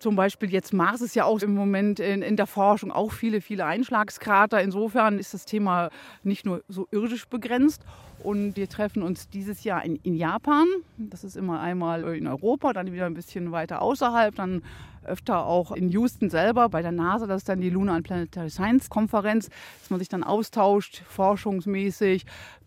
[0.00, 3.42] zum Beispiel jetzt Mars ist ja auch im Moment in, in, der Forschung auch viele,
[3.42, 4.60] viele Einschlagskrater.
[4.62, 5.90] Insofern ist das Thema
[6.22, 7.84] nicht nur so irdisch begrenzt.
[8.22, 10.66] Und wir treffen uns dieses Jahr in, in Japan.
[10.98, 14.62] Das ist immer einmal in Europa, dann wieder ein bisschen weiter außerhalb, dann
[15.02, 17.26] öfter auch in Houston selber bei der NASA.
[17.26, 19.48] Das ist dann die Lunar and Planetary Science Konferenz,
[19.80, 22.26] dass man sich dann austauscht, forschungsmäßig,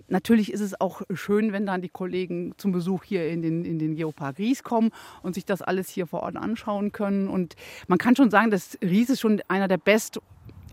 [0.10, 3.80] Natürlich ist es auch schön, wenn dann die Kollegen zum Besuch hier in den, in
[3.80, 4.92] den Geopark Ries kommen
[5.22, 7.28] und sich das alles hier vor Ort anschauen können.
[7.28, 7.56] Und
[7.88, 10.20] man kann schon sagen, dass Ries ist schon einer der best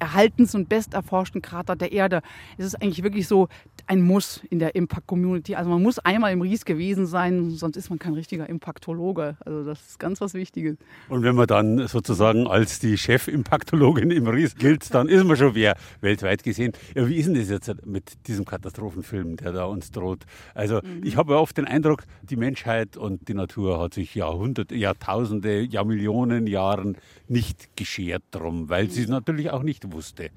[0.00, 2.22] erhaltensten und besterforschten Krater der Erde.
[2.58, 3.48] Es ist eigentlich wirklich so
[3.86, 5.54] ein Muss in der Impact-Community.
[5.54, 9.36] Also man muss einmal im Ries gewesen sein, sonst ist man kein richtiger Impaktologe.
[9.40, 10.76] Also das ist ganz was Wichtiges.
[11.08, 15.54] Und wenn man dann sozusagen als die Chef-Impaktologin im Ries gilt, dann ist man schon
[15.54, 16.72] wer weltweit gesehen.
[16.94, 20.24] Ja, wie ist denn das jetzt mit diesem Katastrophenfilm, der da uns droht?
[20.54, 21.02] Also mhm.
[21.04, 26.46] ich habe oft den Eindruck, die Menschheit und die Natur hat sich Jahrhunderte, Jahrtausende, Jahrmillionen
[26.46, 26.96] Jahren
[27.28, 30.30] nicht geschert drum, weil sie es natürlich auch nicht wusste.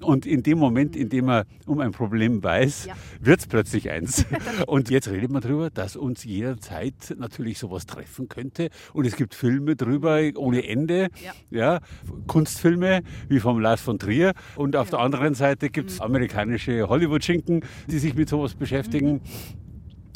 [0.00, 2.94] Und in dem Moment, in dem man um ein Problem weiß, ja.
[3.20, 4.24] wird es plötzlich eins.
[4.66, 8.70] Und jetzt redet man darüber, dass uns jederzeit natürlich sowas treffen könnte.
[8.92, 11.08] Und es gibt Filme drüber ohne Ende.
[11.22, 11.32] Ja.
[11.50, 11.80] ja
[12.26, 14.32] Kunstfilme wie vom Lars von Trier.
[14.56, 14.98] Und auf ja.
[14.98, 16.06] der anderen Seite gibt es mhm.
[16.06, 19.12] amerikanische Hollywood-Schinken, die sich mit sowas beschäftigen.
[19.12, 19.20] Mhm.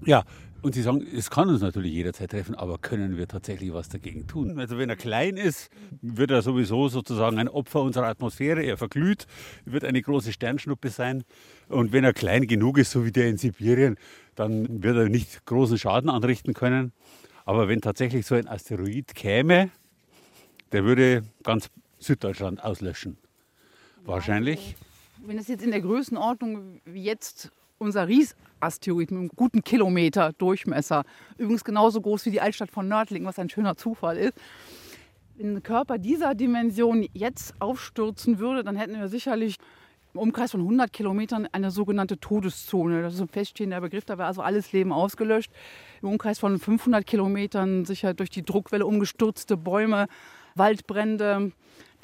[0.07, 0.24] Ja,
[0.64, 4.26] und Sie sagen, es kann uns natürlich jederzeit treffen, aber können wir tatsächlich was dagegen
[4.26, 4.58] tun?
[4.58, 5.68] Also wenn er klein ist,
[6.00, 8.62] wird er sowieso sozusagen ein Opfer unserer Atmosphäre.
[8.62, 9.26] Er verglüht,
[9.66, 11.24] wird eine große Sternschnuppe sein.
[11.68, 13.98] Und wenn er klein genug ist, so wie der in Sibirien,
[14.36, 16.92] dann wird er nicht großen Schaden anrichten können.
[17.44, 19.70] Aber wenn tatsächlich so ein Asteroid käme,
[20.72, 23.18] der würde ganz Süddeutschland auslöschen.
[24.06, 24.76] Wahrscheinlich.
[25.26, 31.04] Wenn es jetzt in der Größenordnung wie jetzt unser Ries-Asteroid mit einem guten Kilometer Durchmesser.
[31.38, 34.34] Übrigens genauso groß wie die Altstadt von Nördlingen, was ein schöner Zufall ist.
[35.36, 39.56] Wenn ein Körper dieser Dimension jetzt aufstürzen würde, dann hätten wir sicherlich
[40.14, 43.02] im Umkreis von 100 Kilometern eine sogenannte Todeszone.
[43.02, 45.50] Das ist ein feststehender Begriff, da wäre also alles Leben ausgelöscht.
[46.02, 50.06] Im Umkreis von 500 Kilometern sicher durch die Druckwelle umgestürzte Bäume,
[50.54, 51.50] Waldbrände.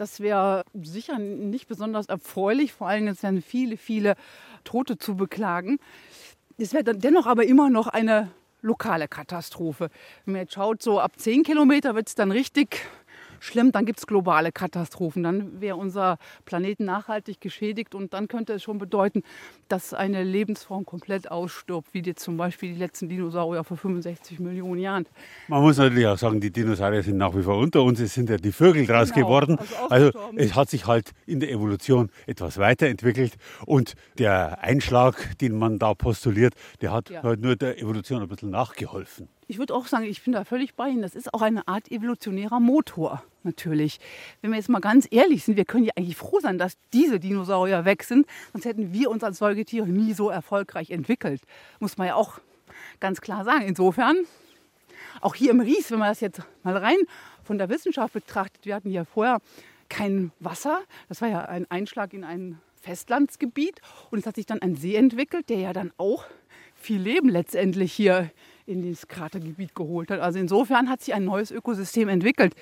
[0.00, 2.72] Das wäre sicher nicht besonders erfreulich.
[2.72, 4.14] Vor allem, es wären viele, viele
[4.64, 5.78] Tote zu beklagen.
[6.56, 8.30] Es wäre dennoch aber immer noch eine
[8.62, 9.90] lokale Katastrophe.
[10.24, 12.80] Wenn man jetzt schaut, so ab 10 Kilometer wird es dann richtig
[13.40, 15.24] schlimm, dann gibt es globale Katastrophen.
[15.24, 19.22] Dann wäre unser Planeten nachhaltig geschädigt und dann könnte es schon bedeuten,
[19.68, 24.80] dass eine Lebensform komplett ausstirbt, wie jetzt zum Beispiel die letzten Dinosaurier vor 65 Millionen
[24.80, 25.06] Jahren.
[25.48, 28.30] Man muss natürlich auch sagen, die Dinosaurier sind nach wie vor unter uns, es sind
[28.30, 29.58] ja die Vögel draus genau, geworden.
[29.88, 33.34] Also, also es hat sich halt in der Evolution etwas weiterentwickelt
[33.66, 37.22] und der Einschlag, den man da postuliert, der hat ja.
[37.22, 39.28] halt nur der Evolution ein bisschen nachgeholfen.
[39.50, 41.02] Ich würde auch sagen, ich bin da völlig bei Ihnen.
[41.02, 43.98] Das ist auch eine Art evolutionärer Motor, natürlich.
[44.40, 47.18] Wenn wir jetzt mal ganz ehrlich sind, wir können ja eigentlich froh sein, dass diese
[47.18, 48.28] Dinosaurier weg sind.
[48.52, 51.42] Sonst hätten wir uns als Säugetiere nie so erfolgreich entwickelt.
[51.80, 52.38] Muss man ja auch
[53.00, 53.62] ganz klar sagen.
[53.62, 54.18] Insofern,
[55.20, 56.98] auch hier im Ries, wenn man das jetzt mal rein
[57.42, 59.40] von der Wissenschaft betrachtet, wir hatten hier vorher
[59.88, 60.80] kein Wasser.
[61.08, 63.80] Das war ja ein Einschlag in ein Festlandsgebiet.
[64.12, 66.24] Und es hat sich dann ein See entwickelt, der ja dann auch
[66.76, 68.30] viel Leben letztendlich hier
[68.70, 70.20] in dieses Kratergebiet geholt hat.
[70.20, 72.54] Also insofern hat sich ein neues Ökosystem entwickelt.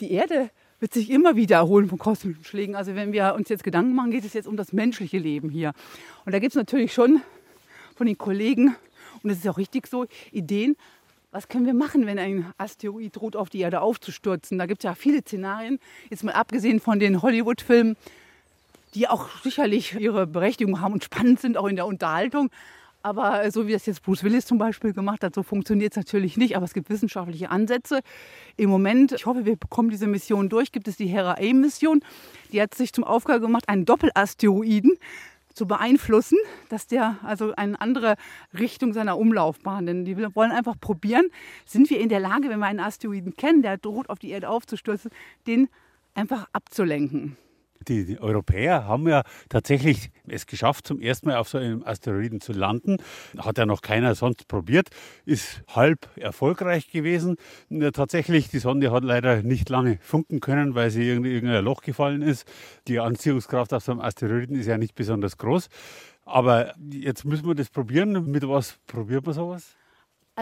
[0.00, 0.50] Die Erde
[0.80, 2.74] wird sich immer wieder erholen von kosmischen Schlägen.
[2.74, 5.72] Also wenn wir uns jetzt Gedanken machen, geht es jetzt um das menschliche Leben hier.
[6.24, 7.22] Und da gibt es natürlich schon
[7.94, 8.74] von den Kollegen,
[9.22, 10.76] und es ist auch richtig so, Ideen,
[11.30, 14.58] was können wir machen, wenn ein Asteroid droht, auf die Erde aufzustürzen?
[14.58, 15.78] Da gibt es ja viele Szenarien,
[16.10, 17.96] jetzt mal abgesehen von den Hollywood-Filmen,
[18.94, 22.50] die auch sicherlich ihre Berechtigung haben und spannend sind, auch in der Unterhaltung.
[23.02, 26.36] Aber so wie das jetzt Bruce Willis zum Beispiel gemacht hat, so funktioniert es natürlich
[26.36, 26.56] nicht.
[26.56, 28.00] Aber es gibt wissenschaftliche Ansätze.
[28.56, 32.00] Im Moment, ich hoffe, wir bekommen diese Mission durch, gibt es die Hera-A-Mission.
[32.52, 34.92] Die hat sich zum Aufgabe gemacht, einen Doppelasteroiden
[35.54, 36.38] zu beeinflussen,
[36.70, 38.16] dass der also eine andere
[38.58, 41.26] Richtung seiner Umlaufbahn, denn die wollen einfach probieren,
[41.66, 44.48] sind wir in der Lage, wenn wir einen Asteroiden kennen, der droht auf die Erde
[44.48, 45.10] aufzustürzen,
[45.46, 45.68] den
[46.14, 47.36] einfach abzulenken
[47.88, 52.40] die, die, Europäer haben ja tatsächlich es geschafft, zum ersten Mal auf so einem Asteroiden
[52.40, 52.98] zu landen.
[53.38, 54.88] Hat ja noch keiner sonst probiert.
[55.24, 57.36] Ist halb erfolgreich gewesen.
[57.92, 62.22] Tatsächlich, die Sonde hat leider nicht lange funken können, weil sie in irgendein Loch gefallen
[62.22, 62.46] ist.
[62.88, 65.68] Die Anziehungskraft auf so einem Asteroiden ist ja nicht besonders groß.
[66.24, 68.30] Aber jetzt müssen wir das probieren.
[68.30, 69.76] Mit was probiert man sowas?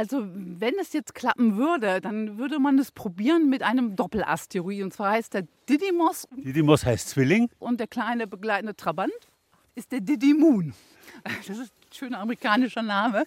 [0.00, 4.82] Also wenn es jetzt klappen würde, dann würde man es probieren mit einem Doppelasteroid.
[4.82, 6.26] Und zwar heißt der Didymos.
[6.32, 7.50] Didymos heißt Zwilling.
[7.58, 9.12] Und der kleine begleitende Trabant
[9.74, 10.72] ist der Didymoon.
[11.46, 13.24] Das ist ein schöner amerikanischer Name.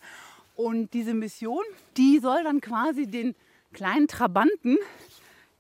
[0.56, 1.64] Und diese Mission,
[1.96, 3.36] die soll dann quasi den
[3.72, 4.80] kleinen Trabanten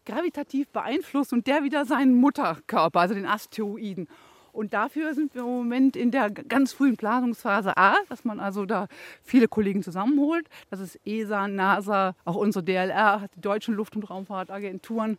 [0.07, 4.07] gravitativ beeinflussen und der wieder seinen Mutterkörper, also den Asteroiden.
[4.53, 8.65] Und dafür sind wir im Moment in der ganz frühen Planungsphase A, dass man also
[8.65, 8.87] da
[9.23, 10.47] viele Kollegen zusammenholt.
[10.69, 15.17] Das ist ESA, NASA, auch unsere DLR, die deutschen Luft- und Raumfahrtagenturen.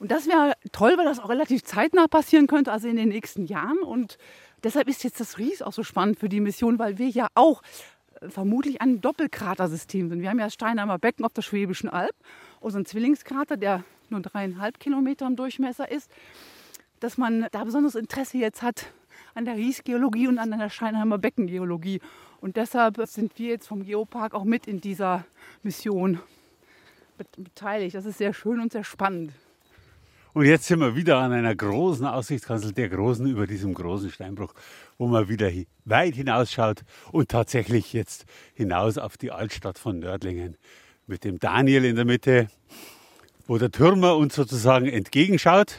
[0.00, 3.46] Und das wäre toll, weil das auch relativ zeitnah passieren könnte, also in den nächsten
[3.46, 3.78] Jahren.
[3.78, 4.18] Und
[4.64, 7.62] deshalb ist jetzt das Ries auch so spannend für die Mission, weil wir ja auch
[8.20, 10.22] äh, vermutlich ein Doppelkratersystem sind.
[10.22, 12.16] Wir haben ja das Steinheimer Becken auf der Schwäbischen Alb,
[12.58, 16.10] unseren Zwillingskrater, der nur dreieinhalb Kilometer im Durchmesser ist
[17.00, 18.86] dass man da besonderes Interesse jetzt hat
[19.34, 22.00] an der Riesgeologie und an der Scheinheimer Beckengeologie.
[22.40, 25.24] Und deshalb sind wir jetzt vom Geopark auch mit in dieser
[25.62, 26.20] Mission
[27.36, 27.94] beteiligt.
[27.94, 29.32] Das ist sehr schön und sehr spannend.
[30.32, 34.54] Und jetzt sind wir wieder an einer großen Aussichtskanzel, der großen über diesem großen Steinbruch,
[34.96, 35.50] wo man wieder
[35.84, 40.56] weit hinausschaut und tatsächlich jetzt hinaus auf die Altstadt von Nördlingen
[41.08, 42.48] mit dem Daniel in der Mitte,
[43.48, 45.78] wo der Türmer uns sozusagen entgegenschaut.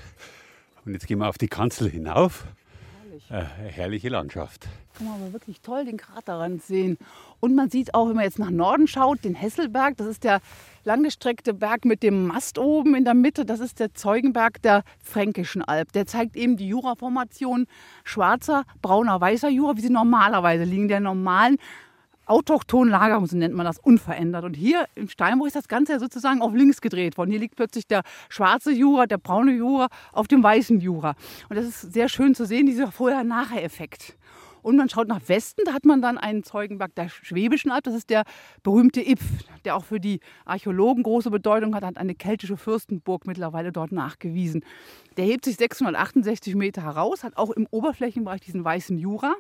[0.86, 2.46] Und jetzt gehen wir auf die Kanzel hinauf.
[3.02, 3.30] Herrlich.
[3.30, 4.68] Äh, herrliche Landschaft.
[4.98, 6.98] Kann man aber wirklich toll den Kraterrand sehen.
[7.40, 9.98] Und man sieht auch, wenn man jetzt nach Norden schaut, den Hesselberg.
[9.98, 10.42] Das ist der
[10.84, 13.46] langgestreckte Berg mit dem Mast oben in der Mitte.
[13.46, 15.92] Das ist der Zeugenberg der Fränkischen Alb.
[15.92, 17.68] Der zeigt eben die Juraformation
[18.04, 20.88] schwarzer, brauner, weißer Jura, wie sie normalerweise liegen.
[20.88, 21.58] Der normalen
[22.32, 24.46] autochthonen Lagerung, so nennt man das, unverändert.
[24.46, 27.30] Und hier im Steinbruch ist das Ganze sozusagen auf links gedreht worden.
[27.30, 31.16] Hier liegt plötzlich der schwarze Jura, der braune Jura auf dem weißen Jura.
[31.50, 34.16] Und das ist sehr schön zu sehen, dieser Vorher-Nachher-Effekt.
[34.62, 37.96] Und man schaut nach Westen, da hat man dann einen Zeugenberg der Schwäbischen Alb, das
[37.96, 38.24] ist der
[38.64, 39.24] berühmte Ipf,
[39.66, 44.64] der auch für die Archäologen große Bedeutung hat, hat eine keltische Fürstenburg mittlerweile dort nachgewiesen.
[45.18, 49.34] Der hebt sich 668 Meter heraus, hat auch im Oberflächenbereich diesen weißen Jura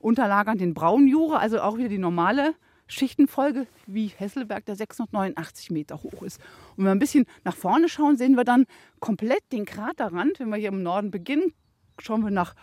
[0.00, 2.54] unterlagern den braunen Jura, also auch wieder die normale
[2.88, 6.40] Schichtenfolge wie Hesselberg, der 689 Meter hoch ist.
[6.76, 8.66] Und wenn wir ein bisschen nach vorne schauen, sehen wir dann
[8.98, 10.40] komplett den Kraterrand.
[10.40, 11.52] Wenn wir hier im Norden beginnen,
[12.00, 12.54] schauen wir nach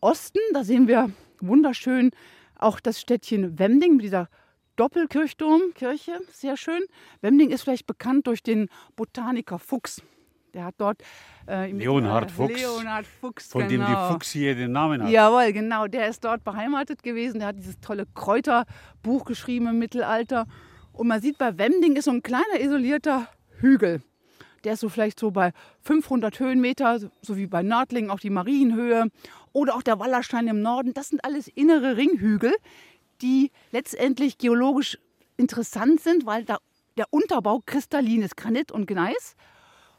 [0.00, 0.38] Osten.
[0.54, 1.10] Da sehen wir
[1.40, 2.10] wunderschön
[2.58, 4.28] auch das Städtchen Wemding mit dieser
[4.76, 6.20] Doppelkirchturmkirche.
[6.32, 6.82] Sehr schön.
[7.20, 10.02] Wemding ist vielleicht bekannt durch den Botaniker Fuchs.
[10.56, 11.02] Der hat dort
[11.46, 13.86] äh, Leonhard, Fuchs, Leonhard Fuchs, von genau.
[13.86, 15.10] dem die Fuchs hier den Namen hat.
[15.10, 15.86] Jawohl, genau.
[15.86, 17.40] Der ist dort beheimatet gewesen.
[17.40, 20.46] Der hat dieses tolle Kräuterbuch geschrieben im Mittelalter.
[20.94, 23.28] Und man sieht, bei Wemding ist so ein kleiner isolierter
[23.58, 24.00] Hügel.
[24.64, 25.52] Der ist so vielleicht so bei
[25.82, 29.08] 500 Höhenmeter, so wie bei Nördlingen auch die Marienhöhe
[29.52, 30.94] oder auch der Wallerstein im Norden.
[30.94, 32.54] Das sind alles innere Ringhügel,
[33.20, 34.96] die letztendlich geologisch
[35.36, 36.56] interessant sind, weil da
[36.96, 39.36] der Unterbau kristallin ist, Granit und Gneis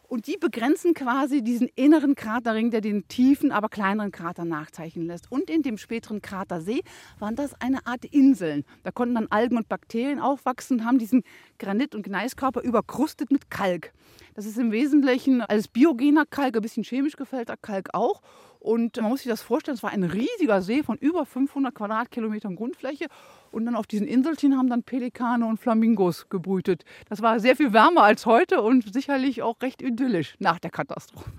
[0.08, 5.30] Und die begrenzen quasi diesen inneren Kraterring, der den tiefen, aber kleineren Krater nachzeichnen lässt.
[5.30, 6.82] Und in dem späteren Kratersee
[7.20, 8.64] waren das eine Art Inseln.
[8.84, 11.24] Da konnten dann Algen und Bakterien aufwachsen und haben diesen
[11.60, 13.92] Granit- und Gneiskörper überkrustet mit Kalk.
[14.34, 18.22] Das ist im Wesentlichen als biogener Kalk, ein bisschen chemisch gefällter Kalk auch.
[18.60, 22.56] Und man muss sich das vorstellen, es war ein riesiger See von über 500 Quadratkilometern
[22.56, 23.08] Grundfläche.
[23.52, 26.84] Und dann auf diesen Inselchen haben dann Pelikane und Flamingos gebrütet.
[27.10, 31.32] Das war sehr viel wärmer als heute und sicherlich auch recht idyllisch nach der Katastrophe.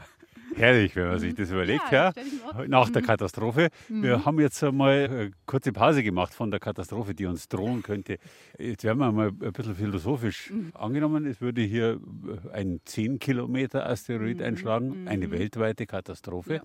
[0.55, 2.13] Herrlich, wenn man sich das überlegt, ja.
[2.15, 2.67] ja.
[2.67, 3.03] Nach der.
[3.03, 3.69] Katastrophe.
[3.89, 4.03] Mhm.
[4.03, 8.19] Wir haben jetzt mal eine kurze Pause gemacht von der Katastrophe, die uns drohen könnte.
[8.59, 10.51] Jetzt werden wir mal ein bisschen philosophisch.
[10.51, 10.73] Mhm.
[10.75, 12.01] Angenommen, es würde hier
[12.53, 14.45] ein 10 Kilometer Asteroid mhm.
[14.45, 15.33] einschlagen, eine mhm.
[15.33, 16.55] weltweite Katastrophe.
[16.55, 16.63] Ja.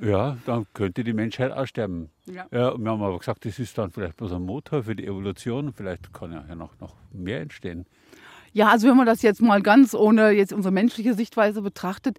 [0.00, 2.10] Ja, dann könnte die Menschheit aussterben.
[2.26, 2.46] Ja.
[2.50, 2.68] ja.
[2.70, 5.72] und wir haben aber gesagt, das ist dann vielleicht bloß ein Motor für die Evolution.
[5.72, 7.86] Vielleicht kann ja noch, noch mehr entstehen.
[8.52, 12.18] Ja, also wenn man das jetzt mal ganz ohne jetzt unsere menschliche Sichtweise betrachtet,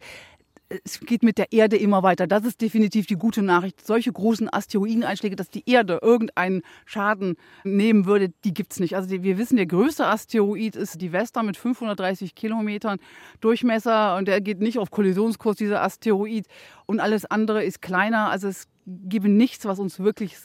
[0.84, 2.28] es geht mit der Erde immer weiter.
[2.28, 3.86] Das ist definitiv die gute Nachricht.
[3.86, 8.95] Solche großen Asteroideneinschläge, dass die Erde irgendeinen Schaden nehmen würde, die gibt es nicht.
[8.95, 12.99] Also wir wissen, der größte Asteroid ist die Vesta mit 530 Kilometern
[13.41, 16.47] Durchmesser und der geht nicht auf Kollisionskurs, dieser Asteroid.
[16.86, 18.30] Und alles andere ist kleiner.
[18.30, 20.38] Also es gäbe nichts, was uns wirklich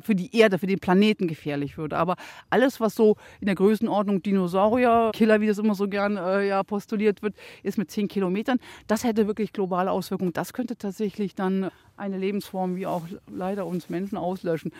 [0.00, 1.96] für die Erde, für den Planeten gefährlich würde.
[1.96, 2.16] Aber
[2.50, 6.62] alles, was so in der Größenordnung Dinosaurier, Killer, wie das immer so gern äh, ja,
[6.62, 10.32] postuliert wird, ist mit 10 Kilometern, das hätte wirklich globale Auswirkungen.
[10.32, 14.72] Das könnte tatsächlich dann eine Lebensform wie auch leider uns Menschen auslöschen.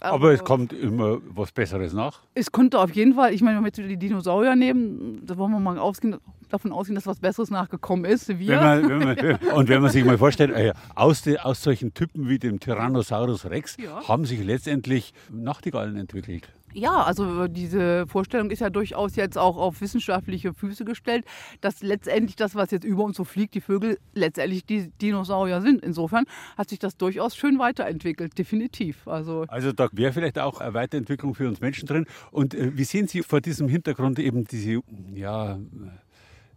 [0.00, 2.20] Aber, Aber, es kommt immer was Besseres nach.
[2.34, 5.60] Es könnte auf jeden Fall, ich meine, wenn wir die Dinosaurier nehmen, da wollen wir
[5.60, 6.16] mal ausgehen,
[6.54, 8.28] davon ausgehen, dass was Besseres nachgekommen ist.
[8.28, 11.94] Wenn man, wenn man, und wenn man sich mal vorstellt, äh, aus, de, aus solchen
[11.94, 14.06] Typen wie dem Tyrannosaurus Rex ja.
[14.08, 16.48] haben sich letztendlich Nachtigallen entwickelt.
[16.74, 21.24] Ja, also diese Vorstellung ist ja durchaus jetzt auch auf wissenschaftliche Füße gestellt,
[21.60, 25.84] dass letztendlich das, was jetzt über uns so fliegt, die Vögel letztendlich die Dinosaurier sind.
[25.84, 26.24] Insofern
[26.58, 29.06] hat sich das durchaus schön weiterentwickelt, definitiv.
[29.06, 32.06] Also, also da wäre vielleicht auch eine Weiterentwicklung für uns Menschen drin.
[32.32, 34.80] Und äh, wie sehen Sie vor diesem Hintergrund eben diese,
[35.14, 35.60] ja,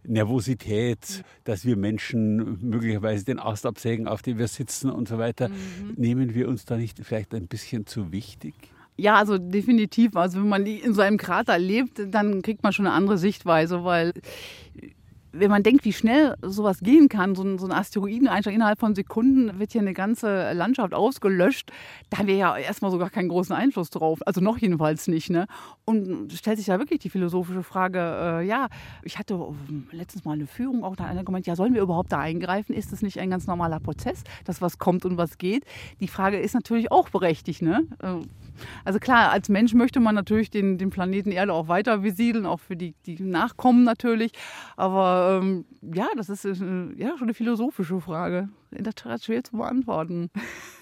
[0.04, 5.48] Nervosität, dass wir Menschen möglicherweise den Ast absägen, auf dem wir sitzen und so weiter.
[5.48, 5.94] Mhm.
[5.96, 8.54] Nehmen wir uns da nicht vielleicht ein bisschen zu wichtig?
[8.96, 10.16] Ja, also definitiv.
[10.16, 13.84] Also wenn man in so einem Krater lebt, dann kriegt man schon eine andere Sichtweise,
[13.84, 14.12] weil
[15.32, 18.94] wenn man denkt, wie schnell sowas gehen kann, so ein, so ein Asteroideneinschlag innerhalb von
[18.94, 21.70] Sekunden wird hier eine ganze Landschaft ausgelöscht,
[22.10, 24.20] da haben wir ja erstmal sogar keinen großen Einfluss drauf.
[24.26, 25.30] Also noch jedenfalls nicht.
[25.30, 25.46] Ne?
[25.84, 28.68] Und stellt sich da wirklich die philosophische Frage, äh, ja,
[29.02, 29.38] ich hatte
[29.92, 32.74] letztens mal eine Führung, auch da einer gemeint, ja, sollen wir überhaupt da eingreifen?
[32.74, 35.64] Ist das nicht ein ganz normaler Prozess, dass was kommt und was geht?
[36.00, 37.62] Die Frage ist natürlich auch berechtigt.
[37.62, 37.86] Ne?
[38.02, 38.20] Äh,
[38.84, 42.60] also klar, als Mensch möchte man natürlich den, den Planeten Erde auch weiter besiedeln, auch
[42.60, 44.32] für die, die Nachkommen natürlich.
[44.76, 46.54] Aber ähm, ja, das ist äh,
[46.96, 48.48] ja schon eine philosophische Frage.
[48.70, 50.30] In der Tat schwer zu beantworten.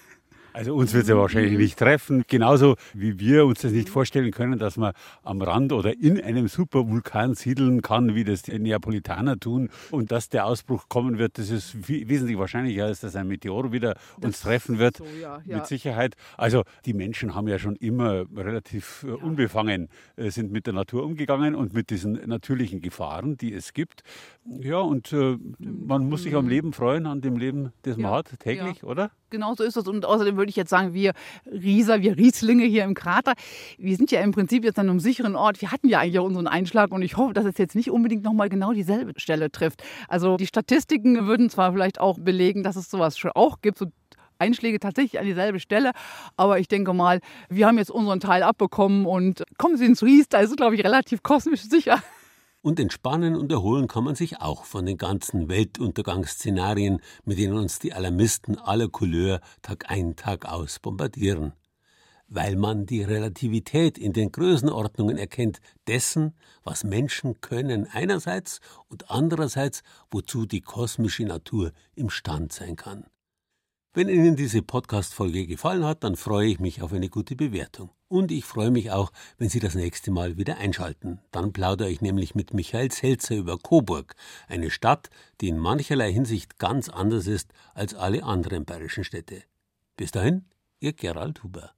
[0.57, 4.31] Also uns wird es ja wahrscheinlich nicht treffen, genauso wie wir uns das nicht vorstellen
[4.31, 9.39] können, dass man am Rand oder in einem Supervulkan siedeln kann, wie das die Neapolitaner
[9.39, 9.69] tun.
[9.91, 13.93] Und dass der Ausbruch kommen wird, das ist wesentlich wahrscheinlicher, als dass ein Meteor wieder
[13.93, 15.57] das uns treffen wird, so, ja, ja.
[15.57, 16.15] mit Sicherheit.
[16.37, 19.13] Also die Menschen haben ja schon immer relativ äh, ja.
[19.13, 24.01] unbefangen, äh, sind mit der Natur umgegangen und mit diesen natürlichen Gefahren, die es gibt.
[24.49, 26.49] Ja, und äh, man muss sich am mhm.
[26.49, 29.11] Leben freuen, an dem Leben, das man hat, täglich, oder?
[29.29, 29.87] Genau so ist das.
[29.87, 31.13] Und außerdem würde ich jetzt sagen, wir
[31.45, 33.33] Rieser, wir Rieslinge hier im Krater,
[33.77, 35.61] wir sind ja im Prinzip jetzt an einem sicheren Ort.
[35.61, 38.23] Wir hatten ja eigentlich auch unseren Einschlag und ich hoffe, dass es jetzt nicht unbedingt
[38.23, 39.83] nochmal genau dieselbe Stelle trifft.
[40.07, 43.87] Also die Statistiken würden zwar vielleicht auch belegen, dass es sowas schon auch gibt, so
[44.39, 45.91] Einschläge tatsächlich an dieselbe Stelle.
[46.37, 47.19] Aber ich denke mal,
[47.49, 50.75] wir haben jetzt unseren Teil abbekommen und kommen Sie ins Ries, da ist es, glaube
[50.75, 52.01] ich, relativ kosmisch sicher.
[52.61, 57.79] Und entspannen und erholen kann man sich auch von den ganzen Weltuntergangsszenarien, mit denen uns
[57.79, 61.53] die Alarmisten aller Couleur Tag ein, Tag aus bombardieren.
[62.27, 69.81] Weil man die Relativität in den Größenordnungen erkennt dessen, was Menschen können einerseits und andererseits,
[70.11, 73.05] wozu die kosmische Natur imstand sein kann.
[73.93, 77.89] Wenn Ihnen diese Podcast-Folge gefallen hat, dann freue ich mich auf eine gute Bewertung.
[78.09, 81.19] Und ich freue mich auch, wenn Sie das nächste Mal wieder einschalten.
[81.31, 84.15] Dann plaudere ich nämlich mit Michael Selzer über Coburg,
[84.47, 85.09] eine Stadt,
[85.41, 89.43] die in mancherlei Hinsicht ganz anders ist als alle anderen bayerischen Städte.
[89.95, 90.45] Bis dahin,
[90.79, 91.76] Ihr Gerald Huber.